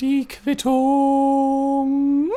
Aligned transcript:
Die 0.00 0.26
Quittung. 0.26 2.30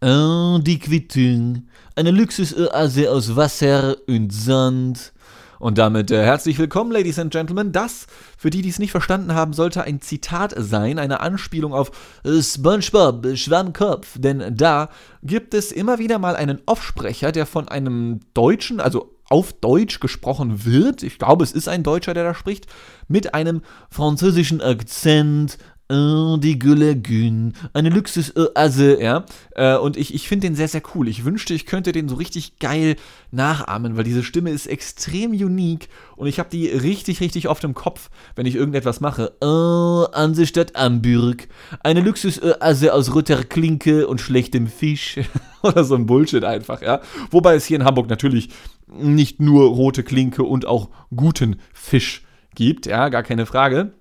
Oh, 0.00 0.60
die 0.62 0.78
Quittung. 0.78 1.66
Eine 1.96 2.12
Luxusoase 2.12 3.10
aus 3.10 3.34
Wasser 3.34 3.96
und 4.06 4.32
Sand. 4.32 5.12
Und 5.58 5.78
damit 5.78 6.12
äh, 6.12 6.22
herzlich 6.22 6.60
willkommen, 6.60 6.92
Ladies 6.92 7.18
and 7.18 7.32
Gentlemen. 7.32 7.72
Das, 7.72 8.06
für 8.38 8.50
die, 8.50 8.62
die 8.62 8.68
es 8.68 8.78
nicht 8.78 8.92
verstanden 8.92 9.34
haben, 9.34 9.52
sollte 9.52 9.82
ein 9.82 10.00
Zitat 10.00 10.54
sein, 10.56 11.00
eine 11.00 11.18
Anspielung 11.18 11.74
auf 11.74 11.90
äh, 12.22 12.40
SpongeBob, 12.40 13.36
Schwammkopf. 13.36 14.20
Denn 14.20 14.56
da 14.56 14.90
gibt 15.24 15.54
es 15.54 15.72
immer 15.72 15.98
wieder 15.98 16.20
mal 16.20 16.36
einen 16.36 16.60
Offsprecher, 16.66 17.32
der 17.32 17.46
von 17.46 17.66
einem 17.66 18.20
Deutschen, 18.32 18.78
also 18.78 19.13
auf 19.28 19.52
Deutsch 19.52 20.00
gesprochen 20.00 20.64
wird. 20.64 21.02
Ich 21.02 21.18
glaube, 21.18 21.44
es 21.44 21.52
ist 21.52 21.68
ein 21.68 21.82
Deutscher, 21.82 22.14
der 22.14 22.24
da 22.24 22.34
spricht, 22.34 22.66
mit 23.08 23.34
einem 23.34 23.62
französischen 23.90 24.60
Akzent. 24.60 25.58
Oh, 25.90 26.38
die 26.38 26.58
Gulagün, 26.58 27.52
eine 27.74 27.90
Luxusoase, 27.90 29.02
ja. 29.02 29.26
Äh, 29.54 29.76
und 29.76 29.98
ich, 29.98 30.14
ich 30.14 30.26
finde 30.28 30.46
den 30.46 30.54
sehr, 30.54 30.68
sehr 30.68 30.80
cool. 30.94 31.08
Ich 31.08 31.26
wünschte, 31.26 31.52
ich 31.52 31.66
könnte 31.66 31.92
den 31.92 32.08
so 32.08 32.14
richtig 32.14 32.58
geil 32.58 32.96
nachahmen, 33.30 33.94
weil 33.94 34.04
diese 34.04 34.22
Stimme 34.22 34.48
ist 34.48 34.66
extrem 34.66 35.32
unique 35.32 35.90
und 36.16 36.26
ich 36.26 36.38
habe 36.38 36.48
die 36.48 36.68
richtig, 36.68 37.20
richtig 37.20 37.48
oft 37.48 37.64
im 37.64 37.74
Kopf, 37.74 38.08
wenn 38.34 38.46
ich 38.46 38.54
irgendetwas 38.54 39.02
mache. 39.02 39.34
Oh, 39.42 40.06
Ansestadt 40.10 40.72
Hamburg, 40.74 41.48
eine 41.82 42.00
Luxusoase 42.00 42.94
aus 42.94 43.14
roter 43.14 43.44
Klinke 43.44 44.06
und 44.06 44.22
schlechtem 44.22 44.68
Fisch. 44.68 45.20
Oder 45.62 45.84
so 45.84 45.96
ein 45.96 46.06
Bullshit 46.06 46.44
einfach, 46.44 46.80
ja. 46.80 47.02
Wobei 47.30 47.56
es 47.56 47.66
hier 47.66 47.78
in 47.78 47.84
Hamburg 47.84 48.08
natürlich 48.08 48.48
nicht 48.86 49.38
nur 49.38 49.68
rote 49.68 50.02
Klinke 50.02 50.44
und 50.44 50.64
auch 50.64 50.88
guten 51.14 51.56
Fisch 51.74 52.22
gibt, 52.54 52.86
ja, 52.86 53.10
gar 53.10 53.22
keine 53.22 53.44
Frage. 53.44 53.92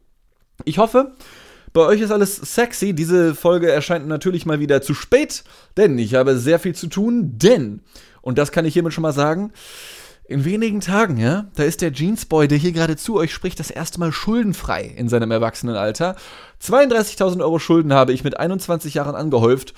Ich 0.64 0.78
hoffe, 0.78 1.16
bei 1.74 1.82
euch 1.82 2.02
ist 2.02 2.12
alles 2.12 2.36
sexy. 2.36 2.94
Diese 2.94 3.36
Folge 3.36 3.72
erscheint 3.72 4.08
natürlich 4.08 4.46
mal 4.46 4.60
wieder 4.60 4.82
zu 4.82 4.94
spät, 4.94 5.44
denn 5.76 5.98
ich 5.98 6.14
habe 6.16 6.38
sehr 6.38 6.60
viel 6.60 6.76
zu 6.76 6.88
tun, 6.88 7.38
denn, 7.38 7.82
und 8.22 8.38
das 8.38 8.52
kann 8.52 8.66
ich 8.66 8.74
hiermit 8.74 8.94
schon 8.94 9.02
mal 9.02 9.14
sagen, 9.14 9.52
in 10.26 10.46
wenigen 10.46 10.80
Tagen, 10.80 11.18
ja, 11.18 11.48
da 11.56 11.64
ist 11.64 11.82
der 11.82 11.92
Jeansboy, 11.92 12.48
der 12.48 12.58
hier 12.58 12.72
gerade 12.72 12.96
zu 12.96 13.18
euch 13.18 13.34
spricht, 13.34 13.60
das 13.60 13.72
erste 13.72 14.00
Mal 14.00 14.14
schuldenfrei 14.14 14.84
in 14.84 15.10
seinem 15.10 15.32
Erwachsenenalter. 15.32 16.16
32.000 16.62 17.42
Euro 17.42 17.60
Schulden 17.60 17.92
habe 17.92 18.14
ich 18.14 18.24
mit 18.24 18.40
21 18.40 18.94
Jahren 18.94 19.16
angehäuft 19.16 19.74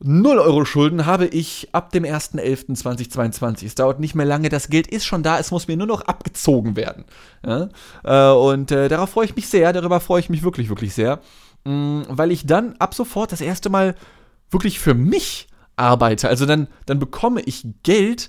0 0.00 0.38
Euro 0.38 0.64
Schulden 0.64 1.06
habe 1.06 1.26
ich 1.26 1.68
ab 1.72 1.90
dem 1.90 2.04
1.11.2022. 2.04 3.64
Es 3.64 3.74
dauert 3.74 3.98
nicht 3.98 4.14
mehr 4.14 4.26
lange, 4.26 4.48
das 4.48 4.68
Geld 4.68 4.86
ist 4.86 5.06
schon 5.06 5.22
da, 5.22 5.38
es 5.38 5.50
muss 5.50 5.68
mir 5.68 5.76
nur 5.76 5.86
noch 5.86 6.02
abgezogen 6.02 6.76
werden. 6.76 7.04
Ja? 7.44 7.68
Äh, 8.04 8.36
und 8.36 8.70
äh, 8.70 8.88
darauf 8.88 9.10
freue 9.10 9.24
ich 9.26 9.36
mich 9.36 9.48
sehr, 9.48 9.72
darüber 9.72 10.00
freue 10.00 10.20
ich 10.20 10.28
mich 10.28 10.42
wirklich, 10.42 10.68
wirklich 10.68 10.94
sehr, 10.94 11.20
mm, 11.64 12.02
weil 12.08 12.30
ich 12.30 12.46
dann 12.46 12.76
ab 12.78 12.94
sofort 12.94 13.32
das 13.32 13.40
erste 13.40 13.70
Mal 13.70 13.94
wirklich 14.50 14.78
für 14.78 14.94
mich 14.94 15.48
arbeite. 15.76 16.28
Also 16.28 16.44
dann, 16.44 16.68
dann 16.84 16.98
bekomme 16.98 17.40
ich 17.42 17.66
Geld 17.82 18.28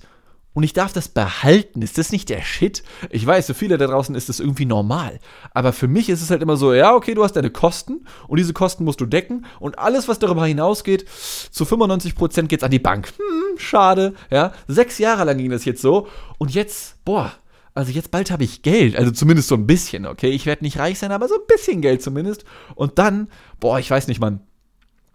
und 0.58 0.64
ich 0.64 0.74
darf 0.74 0.92
das 0.92 1.08
behalten. 1.08 1.84
Ist 1.84 2.00
das 2.00 2.12
nicht 2.12 2.30
der 2.30 2.42
Shit? 2.42 2.82
Ich 3.12 3.24
weiß, 3.24 3.46
für 3.46 3.54
viele 3.54 3.78
da 3.78 3.86
draußen 3.86 4.16
ist 4.16 4.28
das 4.28 4.40
irgendwie 4.40 4.66
normal. 4.66 5.20
Aber 5.54 5.72
für 5.72 5.88
mich 5.88 6.10
ist 6.10 6.24
es 6.24 6.32
halt 6.32 6.42
immer 6.42 6.58
so, 6.58 6.74
ja, 6.74 6.96
okay, 6.96 7.14
du 7.14 7.24
hast 7.24 7.34
deine 7.34 7.52
Kosten 7.52 8.08
und 8.28 8.40
diese 8.40 8.54
Kosten 8.54 8.84
musst 8.84 9.00
du 9.00 9.06
decken 9.06 9.46
und 9.60 9.78
alles, 9.78 10.08
was 10.08 10.18
darüber 10.18 10.48
hinausgeht, 10.48 11.06
zu 11.52 11.64
95% 11.64 12.48
geht's 12.48 12.64
an 12.64 12.72
die 12.72 12.80
Bank. 12.80 13.14
Hm, 13.18 13.60
schade, 13.60 14.16
ja. 14.32 14.52
Sechs 14.68 14.98
Jahre 14.98 15.26
lang 15.26 15.38
ging 15.38 15.52
das 15.52 15.64
jetzt 15.64 15.80
so 15.80 16.08
und 16.40 16.56
jetzt, 16.56 17.06
boah, 17.06 17.34
also 17.76 17.92
jetzt 17.92 18.10
bald 18.10 18.32
habe 18.32 18.44
ich 18.44 18.64
Geld, 18.64 18.96
also 18.96 19.12
zumindest 19.12 19.50
so 19.50 19.56
ein 19.56 19.68
bisschen, 19.68 20.08
okay? 20.08 20.32
Ich 20.32 20.48
werde 20.48 20.64
nicht 20.64 20.80
reich 20.80 20.98
sein, 20.98 21.12
aber 21.12 21.28
so 21.28 21.36
ein 21.36 21.46
bisschen 21.48 21.82
Geld 21.82 22.02
zumindest. 22.02 22.46
Und 22.74 22.98
dann, 22.98 23.28
boah, 23.60 23.78
ich 23.78 23.92
weiß 23.92 24.08
nicht, 24.08 24.20
Mann, 24.20 24.40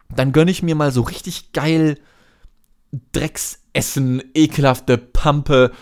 dann 0.09 0.31
gönne 0.31 0.53
ich 0.53 0.63
mir 0.63 0.77
mal 0.77 0.93
so 0.93 1.03
richtig 1.03 1.51
geil 1.51 1.99
Drecksessen, 3.73 4.23
ekelhafte 4.35 4.99
Pampe, 4.99 5.73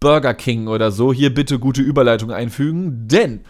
Burger 0.00 0.34
King 0.34 0.68
oder 0.68 0.90
so. 0.90 1.12
Hier 1.12 1.32
bitte 1.32 1.58
gute 1.58 1.82
Überleitung 1.82 2.30
einfügen, 2.30 3.08
denn 3.08 3.40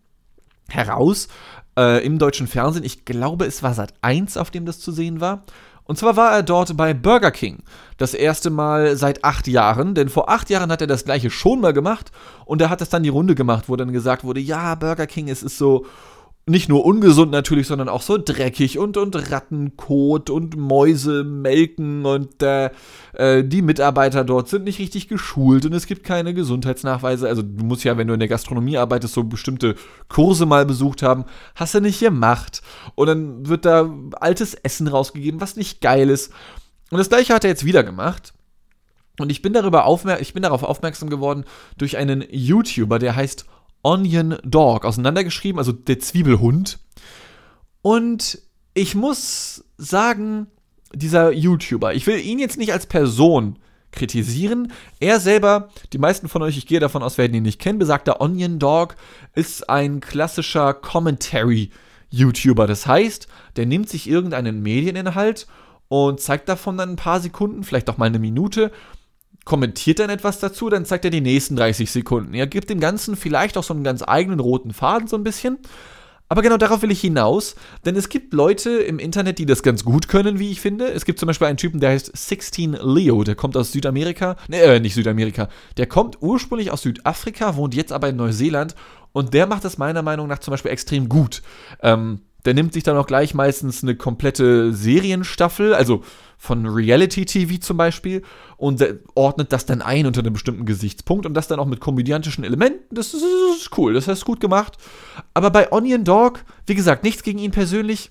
heraus 0.69 1.29
äh, 1.79 2.05
im 2.05 2.19
deutschen 2.19 2.47
Fernsehen. 2.47 2.85
Ich 2.85 3.05
glaube, 3.05 3.47
es 3.47 3.63
war 3.63 3.75
Sat 3.75 3.95
1, 4.03 4.37
auf 4.37 4.51
dem 4.51 4.67
das 4.67 4.81
zu 4.81 4.93
sehen 4.93 5.21
war. 5.21 5.45
Und 5.87 5.99
zwar 5.99 6.17
war 6.17 6.33
er 6.33 6.43
dort 6.43 6.77
bei 6.77 6.95
Burger 6.95 7.31
King. 7.31 7.59
Das 7.99 8.15
erste 8.15 8.49
Mal 8.49 8.97
seit 8.97 9.23
acht 9.23 9.47
Jahren, 9.47 9.95
denn 9.95 10.09
vor 10.09 10.31
acht 10.31 10.49
Jahren 10.49 10.73
hat 10.73 10.81
er 10.81 10.87
das 10.87 11.05
gleiche 11.05 11.31
schon 11.31 11.61
mal 11.61 11.75
gemacht 11.75 12.11
und 12.47 12.61
da 12.61 12.71
hat 12.71 12.81
es 12.81 12.89
dann 12.89 13.03
die 13.03 13.11
Runde 13.11 13.35
gemacht, 13.35 13.65
wo 13.69 13.77
dann 13.77 13.93
gesagt 13.93 14.25
wurde, 14.25 14.41
ja, 14.41 14.75
Burger 14.77 15.07
King, 15.07 15.29
es 15.29 15.43
ist 15.43 15.59
so 15.59 15.85
nicht 16.47 16.69
nur 16.69 16.85
ungesund 16.85 17.33
natürlich, 17.33 17.67
sondern 17.67 17.89
auch 17.89 18.03
so 18.03 18.19
dreckig 18.19 18.79
und, 18.79 18.99
und 18.99 19.33
Rattenkot 19.33 20.29
und 20.29 20.57
Mäuse 20.57 21.25
melken 21.25 22.05
und 22.05 22.43
äh, 22.43 22.71
äh, 23.15 23.43
die 23.43 23.63
Mitarbeiter 23.63 24.25
dort 24.25 24.49
sind 24.49 24.65
nicht 24.65 24.79
richtig 24.79 25.09
geschult 25.09 25.65
und 25.65 25.73
es 25.73 25.87
gibt 25.87 26.05
keine 26.05 26.35
Gesundheitsnachweise. 26.35 27.27
Also 27.29 27.41
du 27.41 27.65
musst 27.65 27.85
ja, 27.85 27.97
wenn 27.97 28.09
du 28.09 28.15
in 28.15 28.21
der 28.21 28.29
Gastronomie 28.29 28.77
arbeitest, 28.77 29.15
so 29.15 29.25
bestimmte 29.25 29.75
Kurse 30.09 30.45
mal 30.45 30.67
besucht 30.67 31.03
haben. 31.03 31.25
Hast 31.55 31.75
du 31.75 31.81
nicht 31.81 32.01
gemacht. 32.01 32.61
Und 32.95 33.07
dann 33.07 33.49
wird 33.49 33.65
da 33.65 33.91
altes 34.21 34.53
Essen 34.53 34.87
rausgegeben, 34.87 35.41
was 35.41 35.57
nicht 35.57 35.81
geil 35.81 36.11
ist. 36.11 36.31
Und 36.91 36.99
das 36.99 37.09
gleiche 37.09 37.33
hat 37.33 37.45
er 37.45 37.51
jetzt 37.51 37.65
wieder 37.65 37.83
gemacht. 37.85 38.35
Und 39.19 39.31
ich 39.31 39.41
bin, 39.41 39.55
darüber 39.55 39.87
aufmer 39.87 40.21
ich 40.21 40.35
bin 40.35 40.43
darauf 40.43 40.63
aufmerksam 40.63 41.09
geworden 41.09 41.45
durch 41.79 41.97
einen 41.97 42.23
YouTuber, 42.31 42.99
der 42.99 43.17
heißt 43.17 43.47
Onion 43.85 44.39
Dog 44.43 44.85
auseinandergeschrieben, 44.85 45.59
also 45.59 45.71
der 45.71 46.01
Zwiebelhund. 46.01 46.81
Und 47.83 48.41
ich 48.73 48.95
muss 48.95 49.65
sagen, 49.77 50.49
dieser 50.93 51.33
YouTuber, 51.33 51.95
ich 51.95 52.07
will 52.07 52.19
ihn 52.19 52.39
jetzt 52.39 52.59
nicht 52.59 52.73
als 52.73 52.87
Person 52.87 53.59
kritisieren. 53.93 54.73
Er 55.01 55.21
selber, 55.21 55.69
die 55.93 55.99
meisten 55.99 56.29
von 56.29 56.43
euch, 56.43 56.57
ich 56.59 56.67
gehe 56.67 56.81
davon 56.81 57.03
aus, 57.03 57.19
werden 57.19 57.35
ihn 57.35 57.45
nicht 57.45 57.61
kennen, 57.61 57.79
besagter 57.79 58.21
Onion 58.21 58.59
Dog 58.59 58.97
ist 59.35 59.69
ein 59.71 60.01
klassischer 60.01 60.75
Commentary-YouTuber. 60.75 62.67
Das 62.67 62.87
heißt, 62.87 63.29
der 63.57 63.67
nimmt 63.67 63.89
sich 63.89 64.09
irgendeinen 64.09 64.63
Medieninhalt 64.63 65.47
und 65.89 66.21
zeigt 66.21 66.49
davon 66.49 66.77
dann 66.77 66.91
ein 66.91 66.97
paar 66.97 67.21
Sekunden, 67.21 67.63
vielleicht 67.63 67.89
auch 67.89 67.99
mal 67.99 68.07
eine 68.07 68.19
Minute 68.19 68.73
kommentiert 69.45 69.99
dann 69.99 70.11
etwas 70.11 70.39
dazu, 70.39 70.69
dann 70.71 70.85
zeigt 70.85 71.05
er 71.05 71.11
die 71.11 71.21
nächsten 71.21 71.57
30 71.57 71.91
Sekunden. 71.91 72.35
Er 72.35 72.47
gibt 72.47 72.71
dem 72.71 72.81
Ganzen 72.81 73.17
vielleicht 73.17 73.57
auch 73.57 73.65
so 73.65 73.75
einen 73.75 73.85
ganz 73.85 74.03
eigenen 74.07 74.41
roten 74.41 74.73
Faden 74.73 75.09
so 75.09 75.17
ein 75.17 75.25
bisschen. 75.25 75.59
Aber 76.31 76.41
genau 76.41 76.57
darauf 76.57 76.81
will 76.81 76.91
ich 76.91 77.03
hinaus, 77.03 77.55
denn 77.85 77.97
es 77.97 78.09
gibt 78.09 78.33
Leute 78.33 78.71
im 78.71 78.99
Internet, 78.99 79.39
die 79.39 79.47
das 79.47 79.63
ganz 79.63 79.85
gut 79.85 80.09
können, 80.09 80.39
wie 80.39 80.51
ich 80.51 80.61
finde. 80.61 80.87
Es 80.87 81.05
gibt 81.05 81.19
zum 81.19 81.27
Beispiel 81.27 81.47
einen 81.47 81.59
Typen, 81.59 81.81
der 81.81 81.91
heißt 81.91 82.11
16 82.17 82.79
Leo, 82.83 83.23
der 83.25 83.35
kommt 83.35 83.57
aus 83.57 83.73
Südamerika. 83.73 84.37
Ne, 84.49 84.61
äh, 84.63 84.81
nicht 84.81 84.95
Südamerika. 84.95 85.49
Der 85.77 85.87
kommt 85.87 86.23
ursprünglich 86.23 86.71
aus 86.71 86.83
Südafrika, 86.83 87.57
wohnt 87.57 87.75
jetzt 87.75 87.93
aber 87.93 88.09
in 88.09 88.17
Neuseeland 88.17 88.75
und 89.13 89.35
der 89.35 89.47
macht 89.47 89.65
das 89.65 89.77
meiner 89.77 90.03
Meinung 90.03 90.27
nach 90.27 90.39
zum 90.39 90.53
Beispiel 90.53 90.71
extrem 90.71 91.11
gut. 91.11 91.43
Ähm, 91.83 92.23
der 92.45 92.55
nimmt 92.55 92.73
sich 92.73 92.83
dann 92.83 92.97
auch 92.97 93.07
gleich 93.07 93.35
meistens 93.35 93.83
eine 93.83 93.97
komplette 93.97 94.73
Serienstaffel, 94.73 95.75
also 95.75 96.03
von 96.37 96.67
Reality 96.67 97.25
TV 97.25 97.59
zum 97.59 97.77
Beispiel, 97.77 98.23
und 98.57 98.85
ordnet 99.15 99.53
das 99.53 99.67
dann 99.67 99.81
ein 99.81 100.07
unter 100.07 100.21
einem 100.21 100.35
bestimmten 100.35 100.67
Gesichtspunkt 100.67 101.25
und 101.25 101.35
das 101.35 101.49
dann 101.49 101.59
auch 101.59 101.67
mit 101.67 101.81
komödiantischen 101.81 102.45
Elementen. 102.45 102.95
Das 102.95 103.15
ist, 103.15 103.71
cool, 103.79 103.95
das 103.95 104.09
heißt 104.09 104.25
gut 104.25 104.41
gemacht. 104.41 104.77
Aber 105.33 105.51
bei 105.51 105.73
Onion 105.73 106.05
Dog, 106.05 106.45
wie 106.67 106.75
gesagt, 106.75 107.03
nichts 107.03 107.23
gegen 107.23 107.39
ihn 107.39 107.51
persönlich. 107.51 108.11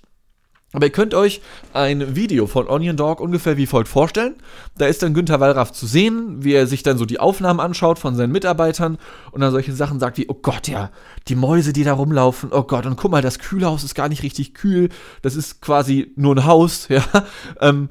Aber 0.73 0.87
ihr 0.87 0.91
könnt 0.91 1.13
euch 1.13 1.41
ein 1.71 2.15
Video 2.15 2.47
von 2.47 2.67
Onion 2.67 2.97
Dog 2.97 3.19
ungefähr 3.19 3.57
wie 3.57 3.67
folgt 3.67 3.87
vorstellen. 3.87 4.35
Da 4.75 4.87
ist 4.87 5.03
dann 5.03 5.13
Günther 5.13 5.39
Wallraff 5.39 5.71
zu 5.71 5.85
sehen, 5.85 6.43
wie 6.43 6.53
er 6.53 6.65
sich 6.65 6.81
dann 6.81 6.97
so 6.97 7.05
die 7.05 7.19
Aufnahmen 7.19 7.59
anschaut 7.59 7.99
von 7.99 8.15
seinen 8.15 8.31
Mitarbeitern 8.31 8.97
und 9.31 9.41
dann 9.41 9.51
solche 9.51 9.73
Sachen 9.73 9.99
sagt 9.99 10.17
wie, 10.17 10.27
oh 10.27 10.33
Gott, 10.41 10.67
ja, 10.67 10.89
die 11.27 11.35
Mäuse, 11.35 11.73
die 11.73 11.83
da 11.83 11.93
rumlaufen, 11.93 12.49
oh 12.51 12.63
Gott, 12.63 12.87
und 12.87 12.95
guck 12.95 13.11
mal, 13.11 13.21
das 13.21 13.37
Kühlhaus 13.37 13.83
ist 13.83 13.93
gar 13.93 14.09
nicht 14.09 14.23
richtig 14.23 14.55
kühl, 14.55 14.89
das 15.21 15.35
ist 15.35 15.61
quasi 15.61 16.11
nur 16.15 16.35
ein 16.35 16.45
Haus, 16.45 16.87
ja, 16.89 17.03
ähm, 17.61 17.89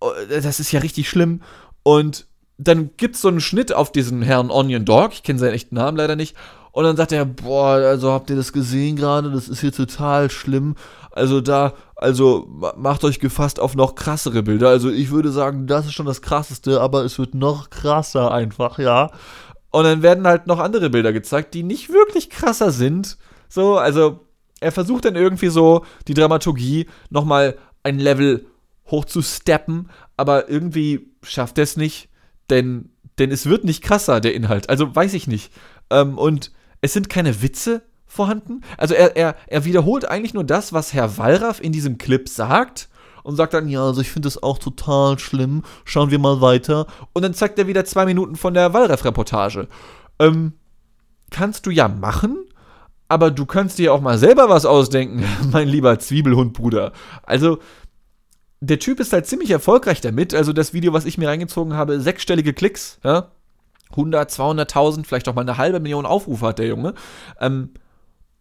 oh, 0.00 0.10
das 0.28 0.58
ist 0.58 0.72
ja 0.72 0.80
richtig 0.80 1.08
schlimm. 1.10 1.42
Und 1.82 2.26
dann 2.56 2.90
gibt 2.96 3.16
es 3.16 3.20
so 3.20 3.28
einen 3.28 3.40
Schnitt 3.40 3.72
auf 3.72 3.92
diesen 3.92 4.22
Herrn 4.22 4.50
Onion 4.50 4.86
Dog, 4.86 5.12
ich 5.12 5.22
kenne 5.22 5.38
seinen 5.38 5.54
echten 5.54 5.74
Namen 5.74 5.98
leider 5.98 6.16
nicht, 6.16 6.34
und 6.72 6.84
dann 6.84 6.96
sagt 6.96 7.12
er, 7.12 7.26
boah, 7.26 7.74
also 7.74 8.12
habt 8.12 8.30
ihr 8.30 8.36
das 8.36 8.52
gesehen 8.52 8.96
gerade? 8.96 9.30
Das 9.30 9.48
ist 9.48 9.60
hier 9.60 9.72
total 9.72 10.30
schlimm. 10.30 10.74
Also 11.12 11.40
da, 11.40 11.74
also 11.94 12.48
macht 12.76 13.04
euch 13.04 13.20
gefasst 13.20 13.60
auf 13.60 13.74
noch 13.74 13.94
krassere 13.94 14.42
Bilder. 14.42 14.68
Also 14.68 14.90
ich 14.90 15.10
würde 15.10 15.30
sagen, 15.30 15.66
das 15.66 15.86
ist 15.86 15.92
schon 15.92 16.06
das 16.06 16.22
krasseste, 16.22 16.80
aber 16.80 17.04
es 17.04 17.18
wird 17.18 17.34
noch 17.34 17.70
krasser 17.70 18.32
einfach, 18.32 18.78
ja. 18.78 19.10
Und 19.70 19.84
dann 19.84 20.02
werden 20.02 20.26
halt 20.26 20.46
noch 20.46 20.58
andere 20.58 20.90
Bilder 20.90 21.12
gezeigt, 21.12 21.54
die 21.54 21.62
nicht 21.62 21.90
wirklich 21.90 22.30
krasser 22.30 22.70
sind. 22.70 23.18
So, 23.48 23.76
also 23.76 24.20
er 24.60 24.72
versucht 24.72 25.04
dann 25.04 25.16
irgendwie 25.16 25.48
so 25.48 25.84
die 26.08 26.14
Dramaturgie 26.14 26.86
nochmal 27.10 27.56
ein 27.82 27.98
Level 27.98 28.46
hoch 28.86 29.04
zu 29.04 29.22
steppen, 29.22 29.90
aber 30.16 30.48
irgendwie 30.48 31.10
schafft 31.22 31.58
er 31.58 31.64
es 31.64 31.76
nicht, 31.76 32.08
denn, 32.50 32.90
denn 33.18 33.30
es 33.30 33.46
wird 33.46 33.64
nicht 33.64 33.82
krasser, 33.82 34.20
der 34.20 34.34
Inhalt. 34.34 34.70
Also 34.70 34.94
weiß 34.94 35.14
ich 35.14 35.26
nicht. 35.26 35.52
Ähm, 35.90 36.18
und 36.18 36.52
es 36.80 36.92
sind 36.92 37.08
keine 37.08 37.42
Witze 37.42 37.82
vorhanden. 38.12 38.60
Also 38.76 38.94
er, 38.94 39.16
er, 39.16 39.36
er 39.46 39.64
wiederholt 39.64 40.04
eigentlich 40.04 40.34
nur 40.34 40.44
das, 40.44 40.72
was 40.72 40.92
Herr 40.92 41.16
Wallraff 41.16 41.60
in 41.62 41.72
diesem 41.72 41.96
Clip 41.96 42.28
sagt 42.28 42.88
und 43.22 43.36
sagt 43.36 43.54
dann, 43.54 43.68
ja, 43.68 43.84
also 43.84 44.00
ich 44.00 44.10
finde 44.10 44.28
es 44.28 44.42
auch 44.42 44.58
total 44.58 45.18
schlimm, 45.18 45.62
schauen 45.84 46.10
wir 46.10 46.18
mal 46.18 46.40
weiter. 46.40 46.86
Und 47.14 47.22
dann 47.22 47.34
zeigt 47.34 47.58
er 47.58 47.66
wieder 47.66 47.84
zwei 47.84 48.04
Minuten 48.04 48.36
von 48.36 48.52
der 48.52 48.74
Wallraff-Reportage. 48.74 49.68
Ähm, 50.18 50.52
kannst 51.30 51.66
du 51.66 51.70
ja 51.70 51.88
machen, 51.88 52.44
aber 53.08 53.30
du 53.30 53.46
kannst 53.46 53.78
dir 53.78 53.94
auch 53.94 54.00
mal 54.00 54.18
selber 54.18 54.48
was 54.48 54.66
ausdenken, 54.66 55.24
mein 55.52 55.68
lieber 55.68 55.98
Zwiebelhundbruder. 55.98 56.92
Also, 57.22 57.58
der 58.60 58.78
Typ 58.78 59.00
ist 59.00 59.12
halt 59.12 59.26
ziemlich 59.26 59.50
erfolgreich 59.50 60.00
damit. 60.00 60.34
Also, 60.34 60.52
das 60.52 60.72
Video, 60.72 60.92
was 60.92 61.06
ich 61.06 61.16
mir 61.16 61.28
reingezogen 61.28 61.74
habe, 61.74 62.00
sechsstellige 62.00 62.52
Klicks, 62.52 62.98
ja. 63.02 63.30
100, 63.90 64.30
200.000, 64.30 65.04
vielleicht 65.04 65.28
auch 65.28 65.34
mal 65.34 65.42
eine 65.42 65.58
halbe 65.58 65.78
Million 65.78 66.06
Aufrufe 66.06 66.46
hat 66.46 66.58
der 66.58 66.66
Junge. 66.66 66.94
Ähm, 67.40 67.70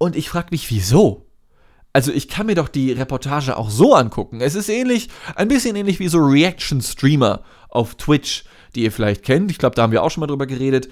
und 0.02 0.16
ich 0.16 0.30
frage 0.30 0.48
mich, 0.50 0.72
wieso? 0.72 1.28
Also 1.94 2.12
ich 2.12 2.28
kann 2.28 2.48
mir 2.48 2.56
doch 2.56 2.70
die 2.70 2.92
Reportage 2.92 3.56
auch 3.56 3.70
so 3.70 3.94
angucken. 3.94 4.42
Es 4.42 4.56
ist 4.56 4.68
ähnlich, 4.68 5.10
ein 5.36 5.48
bisschen 5.48 5.76
ähnlich 5.76 6.00
wie 6.00 6.08
so 6.08 6.18
Reaction-Streamer 6.18 7.42
auf 7.70 7.94
Twitch, 7.94 8.46
die 8.74 8.82
ihr 8.82 8.92
vielleicht 8.92 9.24
kennt. 9.24 9.52
Ich 9.52 9.60
glaube, 9.60 9.76
da 9.76 9.84
haben 9.84 9.92
wir 9.92 10.02
auch 10.02 10.10
schon 10.10 10.22
mal 10.22 10.28
drüber 10.28 10.48
geredet. 10.48 10.90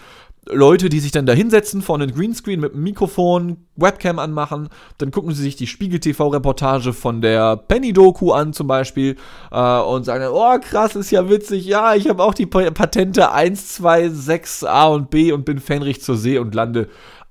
Leute, 0.47 0.89
die 0.89 0.99
sich 0.99 1.11
dann 1.11 1.25
da 1.25 1.33
hinsetzen 1.33 1.81
vor 1.81 1.95
einem 1.95 2.13
Greenscreen 2.13 2.59
mit 2.59 2.73
einem 2.73 2.83
Mikrofon, 2.83 3.65
Webcam 3.75 4.19
anmachen, 4.19 4.69
dann 4.99 5.09
gucken 5.09 5.33
sie 5.33 5.41
sich 5.41 5.55
die 5.55 5.67
Spiegel-TV-Reportage 5.67 6.93
von 6.93 7.21
der 7.21 7.57
Penny-Doku 7.57 8.31
an 8.31 8.53
zum 8.53 8.67
Beispiel 8.67 9.15
äh, 9.51 9.79
und 9.79 10.05
sagen 10.05 10.23
dann, 10.23 10.33
oh 10.33 10.59
krass, 10.59 10.95
ist 10.95 11.11
ja 11.11 11.29
witzig, 11.29 11.65
ja, 11.65 11.95
ich 11.95 12.07
habe 12.07 12.23
auch 12.23 12.35
die 12.35 12.45
Patente 12.45 13.31
1, 13.31 13.73
2, 13.73 14.09
6, 14.09 14.63
A 14.65 14.87
und 14.87 15.09
B 15.09 15.31
und 15.31 15.45
bin 15.45 15.59
fähnrich 15.59 16.01
zur 16.01 16.15
See 16.15 16.37
und 16.37 16.53
lande 16.53 16.89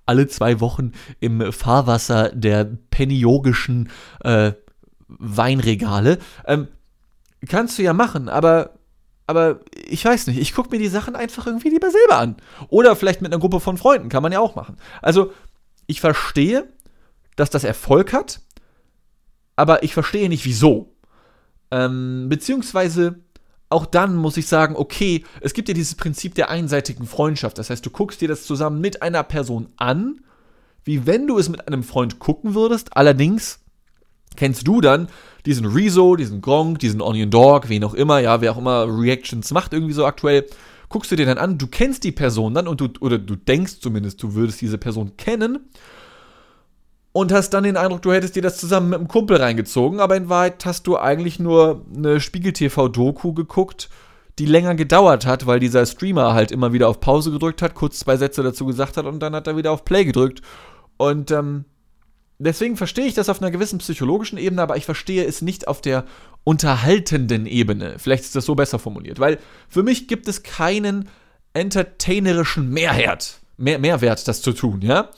alle 0.09 0.27
zwei 0.27 0.61
Wochen 0.61 0.93
im 1.21 1.53
Fahrwasser 1.53 2.31
der 2.31 2.65
peniogischen 2.65 3.91
äh, 4.25 4.53
Weinregale. 5.07 6.19
Ähm, 6.47 6.69
kannst 7.49 7.79
du 7.79 7.83
ja 7.83 7.93
machen, 7.93 8.29
aber 8.29 8.75
aber 9.27 9.61
ich 9.75 10.03
weiß 10.07 10.29
nicht, 10.29 10.39
ich 10.39 10.55
gucke 10.55 10.71
mir 10.71 10.79
die 10.79 10.89
Sachen 10.89 11.15
einfach 11.15 11.47
irgendwie 11.47 11.69
lieber 11.69 11.91
selber 11.91 12.17
an. 12.17 12.37
Oder 12.69 12.97
vielleicht 12.97 13.21
mit 13.21 13.31
einer 13.31 13.39
Gruppe 13.39 13.61
von 13.61 13.77
Freunden, 13.77 14.09
kann 14.09 14.23
man 14.23 14.33
ja 14.33 14.41
auch 14.41 14.55
machen. 14.55 14.79
Also, 15.03 15.33
ich 15.87 16.01
verstehe, 16.01 16.67
dass 17.37 17.51
das 17.51 17.63
Erfolg 17.63 18.15
hat, 18.15 18.41
aber 19.55 19.83
ich 19.83 19.93
verstehe 19.93 20.31
nicht 20.31 20.47
wieso. 20.47 20.97
Ähm, 21.71 22.31
beziehungsweise 22.31 23.21
auch 23.71 23.87
dann 23.87 24.17
muss 24.17 24.37
ich 24.37 24.47
sagen, 24.47 24.77
okay, 24.77 25.25
es 25.41 25.53
gibt 25.53 25.69
ja 25.69 25.75
dieses 25.75 25.95
Prinzip 25.95 26.35
der 26.35 26.51
einseitigen 26.51 27.07
Freundschaft. 27.07 27.59
Das 27.59 27.71
heißt, 27.71 27.85
du 27.85 27.91
guckst 27.91 28.21
dir 28.21 28.29
das 28.29 28.45
zusammen 28.45 28.81
mit 28.81 29.03
einer 29.03 29.23
Person 29.23 29.69
an, 29.77 30.21
wie 30.85 31.07
wenn 31.07 31.27
du 31.27 31.39
es 31.39 31.49
mit 31.49 31.67
einem 31.69 31.83
Freund 31.83 32.19
gucken 32.19 32.55
würdest. 32.55 32.97
Allerdings 32.97 33.61
kennst 34.37 34.67
du 34.67 34.81
dann 34.81 35.09
diesen 35.45 35.67
Rezo, 35.67 36.17
diesen 36.17 36.41
Gronk, 36.41 36.79
diesen 36.79 37.03
Onion 37.03 37.31
Dog, 37.31 37.69
wen 37.69 37.85
auch 37.85 37.95
immer, 37.95 38.21
ja, 38.21 38.41
wer 38.41 38.53
auch 38.53 38.59
immer 38.59 38.87
Reactions 38.89 39.51
macht 39.51 39.73
irgendwie 39.73 39.93
so 39.93 40.07
aktuell, 40.07 40.47
guckst 40.89 41.11
du 41.11 41.17
dir 41.17 41.27
dann 41.27 41.39
an, 41.39 41.59
du 41.59 41.67
kennst 41.67 42.05
die 42.05 42.13
Person 42.13 42.55
dann 42.55 42.69
und 42.69 42.81
du, 42.81 42.89
oder 43.01 43.19
du 43.19 43.37
denkst 43.37 43.81
zumindest, 43.81 44.23
du 44.23 44.35
würdest 44.35 44.61
diese 44.61 44.79
Person 44.79 45.17
kennen 45.17 45.61
und 47.19 47.33
hast 47.33 47.51
dann 47.51 47.65
den 47.65 47.77
Eindruck, 47.77 48.01
du 48.03 48.13
hättest 48.13 48.37
dir 48.37 48.43
das 48.43 48.59
zusammen 48.59 48.91
mit 48.91 48.99
einem 49.01 49.09
Kumpel 49.09 49.39
reingezogen, 49.39 49.99
aber 49.99 50.17
in 50.17 50.29
Wahrheit 50.29 50.65
hast 50.65 50.87
du 50.87 50.97
eigentlich 50.97 51.41
nur 51.41 51.85
eine 51.93 52.21
Spiegel-TV-Doku 52.21 53.33
geguckt, 53.33 53.89
die 54.39 54.47
länger 54.47 54.77
gedauert 54.77 55.27
hat, 55.27 55.45
weil 55.45 55.59
dieser 55.59 55.85
Streamer 55.85 56.35
halt 56.35 56.53
immer 56.53 56.73
wieder 56.73 56.89
auf 56.89 57.01
Pause 57.01 57.33
gedrückt 57.33 57.61
hat, 57.61 57.75
kurz 57.75 57.99
zwei 57.99 58.17
Sätze 58.17 58.45
dazu 58.45 58.67
gesagt 58.67 58.97
hat 58.97 59.05
und 59.05 59.19
dann 59.19 59.35
hat 59.35 59.49
er 59.49 59.57
wieder 59.57 59.73
auf 59.73 59.85
Play 59.85 60.05
gedrückt. 60.05 60.43
Und 60.97 61.33
ähm, 61.33 61.65
deswegen 62.39 62.77
verstehe 62.77 63.07
ich 63.07 63.15
das 63.15 63.29
auf 63.29 63.43
einer 63.43 63.51
gewissen 63.51 63.81
psychologischen 63.81 64.39
Ebene, 64.39 64.63
aber 64.63 64.77
ich 64.77 64.85
verstehe 64.85 65.25
es 65.25 65.43
nicht 65.43 65.67
auf 65.67 65.81
der 65.81 66.05
unterhaltenden 66.45 67.47
Ebene. 67.47 67.97
Vielleicht 67.99 68.23
ist 68.23 68.37
das 68.37 68.45
so 68.45 68.55
besser 68.55 68.79
formuliert, 68.79 69.19
weil 69.19 69.39
für 69.69 69.83
mich 69.83 70.07
gibt 70.07 70.29
es 70.29 70.45
keinen 70.45 71.09
entertainerischen 71.53 72.71
Mehrwert, 72.71 73.41
mehr, 73.57 73.81
Mehrwert, 73.81 74.29
das 74.29 74.41
zu 74.41 74.53
tun, 74.53 74.83
ja. 74.83 75.11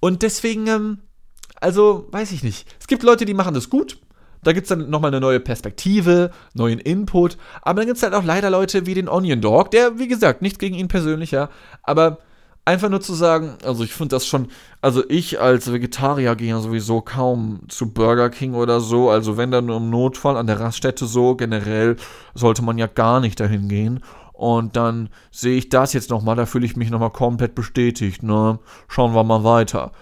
Und 0.00 0.22
deswegen, 0.22 0.66
ähm, 0.66 0.98
also 1.62 2.06
weiß 2.10 2.32
ich 2.32 2.42
nicht. 2.42 2.66
Es 2.80 2.86
gibt 2.86 3.02
Leute, 3.02 3.24
die 3.24 3.34
machen 3.34 3.54
das 3.54 3.70
gut. 3.70 3.98
Da 4.44 4.52
gibt 4.52 4.64
es 4.64 4.68
dann 4.68 4.90
nochmal 4.90 5.10
eine 5.10 5.20
neue 5.20 5.38
Perspektive, 5.38 6.32
neuen 6.54 6.80
Input. 6.80 7.38
Aber 7.62 7.80
dann 7.80 7.86
gibt 7.86 7.98
es 7.98 8.02
halt 8.02 8.14
auch 8.14 8.24
leider 8.24 8.50
Leute 8.50 8.86
wie 8.86 8.94
den 8.94 9.08
Onion 9.08 9.40
Dog, 9.40 9.70
der, 9.70 9.98
wie 9.98 10.08
gesagt, 10.08 10.42
nicht 10.42 10.58
gegen 10.58 10.74
ihn 10.74 10.88
persönlich, 10.88 11.30
ja, 11.30 11.48
aber 11.84 12.18
einfach 12.64 12.88
nur 12.88 13.00
zu 13.00 13.14
sagen, 13.14 13.54
also 13.64 13.84
ich 13.84 13.92
finde 13.92 14.16
das 14.16 14.26
schon, 14.26 14.48
also 14.80 15.02
ich 15.08 15.40
als 15.40 15.72
Vegetarier 15.72 16.34
gehe 16.36 16.50
ja 16.50 16.60
sowieso 16.60 17.00
kaum 17.00 17.60
zu 17.68 17.92
Burger 17.92 18.30
King 18.30 18.54
oder 18.54 18.80
so, 18.80 19.10
also 19.10 19.36
wenn 19.36 19.50
dann 19.50 19.66
nur 19.66 19.76
im 19.78 19.90
Notfall 19.90 20.36
an 20.36 20.46
der 20.46 20.60
Raststätte 20.60 21.06
so, 21.06 21.36
generell 21.36 21.96
sollte 22.34 22.62
man 22.62 22.78
ja 22.78 22.86
gar 22.88 23.20
nicht 23.20 23.38
dahin 23.38 23.68
gehen. 23.68 24.00
Und 24.32 24.74
dann 24.74 25.08
sehe 25.30 25.56
ich 25.56 25.68
das 25.68 25.92
jetzt 25.92 26.10
nochmal, 26.10 26.34
da 26.34 26.46
fühle 26.46 26.66
ich 26.66 26.74
mich 26.74 26.90
nochmal 26.90 27.10
komplett 27.10 27.54
bestätigt, 27.54 28.24
ne? 28.24 28.58
Schauen 28.88 29.14
wir 29.14 29.22
mal 29.22 29.44
weiter. 29.44 29.92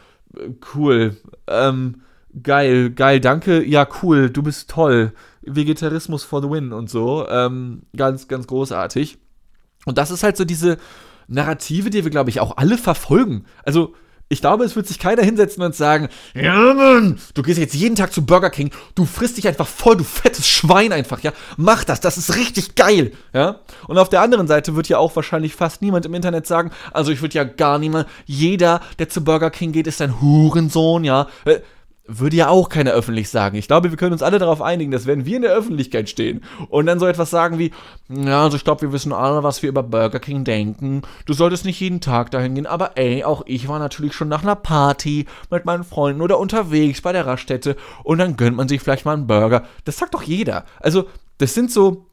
Cool. 0.75 1.17
Ähm, 1.47 2.03
geil, 2.43 2.91
geil, 2.91 3.21
danke. 3.21 3.65
Ja, 3.65 3.87
cool, 4.03 4.31
du 4.31 4.43
bist 4.43 4.71
toll. 4.71 5.13
Vegetarismus 5.43 6.23
for 6.23 6.43
the 6.43 6.51
win 6.51 6.73
und 6.73 6.91
so. 6.91 7.27
Ähm, 7.29 7.83
ganz, 7.97 8.29
ganz 8.29 8.47
großartig. 8.47 9.19
Und 9.87 9.99
das 9.99 10.11
ist 10.11 10.23
halt 10.23 10.37
so 10.37 10.45
diese, 10.45 10.79
Narrative, 11.31 11.91
die 11.91 12.05
wir, 12.05 12.11
glaube 12.11 12.29
ich, 12.29 12.41
auch 12.41 12.57
alle 12.57 12.77
verfolgen. 12.77 13.45
Also, 13.65 13.95
ich 14.33 14.41
glaube, 14.41 14.65
es 14.65 14.77
wird 14.77 14.87
sich 14.87 15.01
keiner 15.01 15.23
hinsetzen 15.23 15.63
und 15.63 15.75
sagen, 15.75 16.09
ja 16.35 16.73
Mann, 16.73 17.19
du 17.35 17.43
gehst 17.43 17.59
jetzt 17.59 17.75
jeden 17.75 17.97
Tag 17.97 18.13
zu 18.13 18.25
Burger 18.25 18.49
King, 18.49 18.71
du 18.95 19.05
frisst 19.05 19.37
dich 19.37 19.49
einfach 19.49 19.67
voll, 19.67 19.97
du 19.97 20.05
fettes 20.05 20.49
Schwein 20.49 20.93
einfach, 20.93 21.21
ja. 21.21 21.33
Mach 21.57 21.83
das, 21.83 22.01
das 22.01 22.17
ist 22.17 22.37
richtig 22.37 22.77
geil, 22.77 23.11
ja. 23.35 23.59
Und 23.89 23.99
auf 23.99 24.09
der 24.09 24.23
anderen 24.23 24.47
Seite 24.47 24.77
wird 24.77 24.89
ja 24.89 24.99
auch 24.99 25.15
wahrscheinlich 25.17 25.57
fast 25.57 25.83
niemand 25.83 26.07
im 26.07 26.15
Internet 26.15 26.47
sagen, 26.47 26.71
also 26.93 27.11
ich 27.11 27.21
würde 27.23 27.35
ja 27.35 27.45
gar 27.45 27.81
niemand, 27.81 28.09
jeder, 28.25 28.81
der 29.01 29.09
zu 29.09 29.25
Burger 29.25 29.51
King 29.51 29.73
geht, 29.73 29.89
ist 29.89 30.01
ein 30.01 30.21
Hurensohn, 30.21 31.03
ja. 31.03 31.27
Äh, 31.45 31.59
würde 32.19 32.37
ja 32.37 32.49
auch 32.49 32.69
keiner 32.69 32.93
öffentlich 32.93 33.29
sagen. 33.29 33.57
Ich 33.57 33.69
glaube, 33.69 33.91
wir 33.91 33.97
können 33.97 34.13
uns 34.13 34.23
alle 34.23 34.39
darauf 34.39 34.61
einigen, 34.61 34.91
dass 34.91 35.07
wenn 35.07 35.25
wir 35.25 35.37
in 35.37 35.43
der 35.43 35.53
Öffentlichkeit 35.53 36.09
stehen 36.09 36.43
und 36.69 36.87
dann 36.87 36.99
so 36.99 37.07
etwas 37.07 37.31
sagen 37.31 37.59
wie, 37.59 37.71
ja, 38.09 38.43
also 38.43 38.57
ich 38.57 38.65
glaube, 38.65 38.83
wir 38.83 38.93
wissen 38.93 39.13
alle, 39.13 39.43
was 39.43 39.63
wir 39.63 39.69
über 39.69 39.83
Burger 39.83 40.19
King 40.19 40.45
denken. 40.45 41.03
Du 41.27 41.33
solltest 41.33 41.65
nicht 41.65 41.81
jeden 41.81 42.01
Tag 42.01 42.31
dahin 42.31 42.55
gehen, 42.55 42.67
aber 42.67 42.97
ey, 42.97 43.25
auch 43.25 43.43
ich 43.47 43.69
war 43.69 43.79
natürlich 43.79 44.15
schon 44.15 44.29
nach 44.29 44.43
einer 44.43 44.57
Party 44.57 45.27
mit 45.51 45.65
meinen 45.65 45.85
Freunden 45.85 46.21
oder 46.21 46.39
unterwegs 46.39 47.01
bei 47.01 47.13
der 47.13 47.27
Raststätte 47.27 47.77
und 48.03 48.19
dann 48.19 48.37
gönnt 48.37 48.57
man 48.57 48.69
sich 48.69 48.81
vielleicht 48.81 49.05
mal 49.05 49.15
einen 49.15 49.27
Burger. 49.27 49.65
Das 49.85 49.97
sagt 49.97 50.15
doch 50.15 50.23
jeder. 50.23 50.65
Also, 50.81 51.07
das 51.39 51.55
sind 51.55 51.71
so 51.71 52.10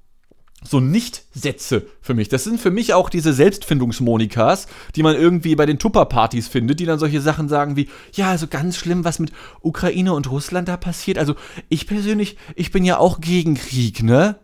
so 0.63 0.79
Nicht-Sätze 0.79 1.87
für 2.01 2.13
mich. 2.13 2.29
Das 2.29 2.43
sind 2.43 2.59
für 2.59 2.71
mich 2.71 2.93
auch 2.93 3.09
diese 3.09 3.33
Selbstfindungsmonikas, 3.33 4.67
die 4.95 5.03
man 5.03 5.15
irgendwie 5.15 5.55
bei 5.55 5.65
den 5.65 5.79
Tupper-Partys 5.79 6.47
findet, 6.47 6.79
die 6.79 6.85
dann 6.85 6.99
solche 6.99 7.21
Sachen 7.21 7.47
sagen 7.47 7.75
wie, 7.75 7.89
ja, 8.13 8.29
also 8.31 8.47
ganz 8.47 8.75
schlimm, 8.77 9.05
was 9.05 9.19
mit 9.19 9.31
Ukraine 9.61 10.13
und 10.13 10.29
Russland 10.29 10.67
da 10.67 10.77
passiert. 10.77 11.17
Also 11.17 11.35
ich 11.69 11.87
persönlich, 11.87 12.37
ich 12.55 12.71
bin 12.71 12.83
ja 12.83 12.97
auch 12.97 13.21
gegen 13.21 13.55
Krieg, 13.55 14.03
ne? 14.03 14.39